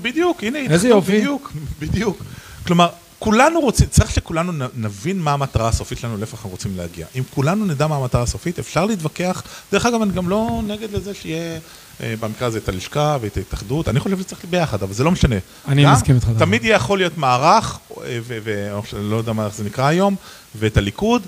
[0.02, 1.18] בדיוק, הנה, התאחדו, איזה יופי.
[1.18, 2.22] בדיוק, בדיוק.
[2.66, 2.88] כלומר,
[3.18, 7.06] כולנו רוצים, צריך שכולנו נבין מה המטרה הסופית שלנו, לאיפה אנחנו רוצים להגיע.
[7.18, 9.42] אם כולנו נדע מה המטרה הסופית, אפשר להתווכח.
[9.72, 11.58] דרך אגב, אני גם לא נגד לזה שיהיה,
[12.00, 13.88] אה, במקרה הזה, את הלשכה ואת ההתאחדות.
[13.88, 15.36] אני חושב שצריך ביחד, אבל זה לא משנה.
[15.68, 16.28] אני מסכים איתך.
[16.38, 20.16] תמיד יכול להיות מערך, אה, ולא יודע מה זה נקרא היום,
[20.54, 21.22] ואת הליכוד.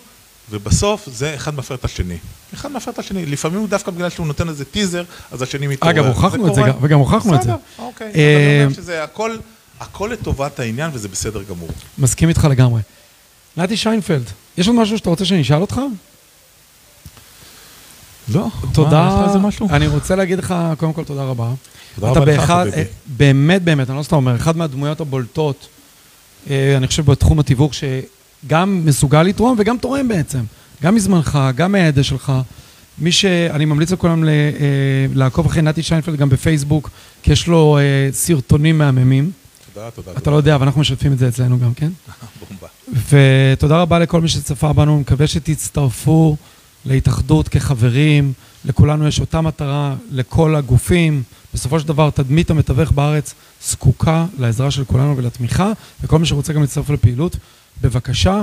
[0.51, 2.17] ובסוף זה אחד מפר את השני.
[2.55, 3.27] אחד מפר את השני.
[3.27, 5.95] לפעמים דווקא בגלל שהוא נותן איזה טיזר, אז השני מתעורר.
[5.95, 7.49] אגב, הוכחנו את זה, וגם הוכחנו את זה.
[7.49, 8.11] בסדר, אוקיי.
[8.11, 9.37] אתה אומר אה, שזה הכל,
[9.81, 11.69] הכל לטובת העניין וזה בסדר גמור.
[11.99, 12.81] מסכים איתך לגמרי.
[13.57, 15.81] נתי שיינפלד, יש עוד משהו שאתה רוצה שאני אשאל אותך?
[18.29, 18.47] לא.
[18.73, 19.27] תודה.
[19.71, 21.49] אני רוצה להגיד לך, קודם כל, תודה רבה.
[21.95, 22.77] תודה רבה לך, חביבי.
[22.77, 25.69] אה, באמת, באמת, אני לא סתם אומר, אחד מהדמויות הבולטות,
[26.51, 27.75] אה, אני חושב, בתחום התיווך,
[28.47, 30.41] גם מסוגל לתרום וגם תורם בעצם.
[30.83, 32.33] גם מזמנך, גם מהידע שלך.
[32.99, 33.25] מי ש...
[33.25, 34.29] אני ממליץ לכולם ל...
[34.29, 34.35] אה,
[35.15, 36.91] לעקוב אחרי נתי שיינפלד גם בפייסבוק,
[37.23, 39.31] כי יש לו אה, סרטונים מהממים.
[39.75, 40.13] תודה, תודה.
[40.17, 41.91] אתה לא יודע, אבל אנחנו משתפים את זה אצלנו גם, כן?
[42.41, 42.69] בומבה.
[43.11, 46.37] ותודה רבה לכל מי שצפה בנו, מקווה שתצטרפו
[46.85, 48.33] להתאחדות כחברים,
[48.65, 51.23] לכולנו יש אותה מטרה, לכל הגופים.
[51.55, 53.35] בסופו של דבר, תדמית המתווך בארץ
[53.65, 55.73] זקוקה לעזרה של כולנו ולתמיכה,
[56.03, 57.37] וכל מי שרוצה גם להצטרף לפעילות,
[57.81, 58.43] בבקשה.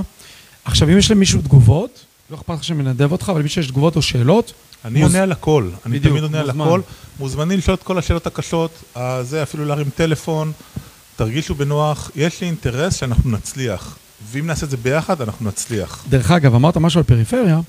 [0.65, 1.99] עכשיו, אם יש למישהו תגובות,
[2.31, 4.53] לא אכפת לך שננדב אותך, אבל אם יש תגובות או שאלות,
[4.85, 6.49] אני מוז- עונה על הכל, אני בדיוק, תמיד עונה על.
[6.49, 6.81] הכל.
[7.19, 10.51] מוזמנים לשאול את כל השאלות הקשות, אה, זה אפילו להרים טלפון,
[11.15, 12.11] תרגישו בנוח.
[12.15, 13.97] יש לי אינטרס שאנחנו נצליח,
[14.31, 16.03] ואם נעשה את זה ביחד, אנחנו נצליח.
[16.09, 17.59] דרך אגב, אמרת משהו על פריפריה,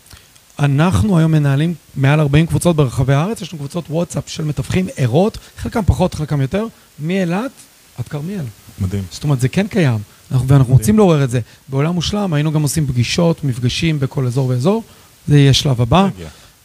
[0.59, 5.39] אנחנו היום מנהלים מעל 40 קבוצות ברחבי הארץ, יש לנו קבוצות וואטסאפ של מתווכים ערות,
[5.59, 6.67] חלקם פחות, חלקם יותר,
[6.99, 7.51] מאילת
[7.99, 8.45] עד כרמיאל.
[8.79, 9.03] מדהים.
[9.11, 9.99] זאת אומרת, זה כן קיים,
[10.47, 11.41] ואנחנו רוצים לעורר את זה.
[11.69, 14.83] בעולם מושלם היינו גם עושים פגישות, מפגשים בכל אזור ואזור,
[15.29, 16.09] זה יהיה שלב הבא.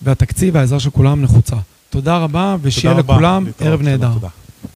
[0.01, 1.55] והתקציב והעזרה של כולם נחוצה.
[1.89, 2.93] תודה רבה, ושיהיה.
[3.15, 3.45] לכולם.
[3.59, 4.13] ערב נהדר.
[4.13, 4.27] תודה.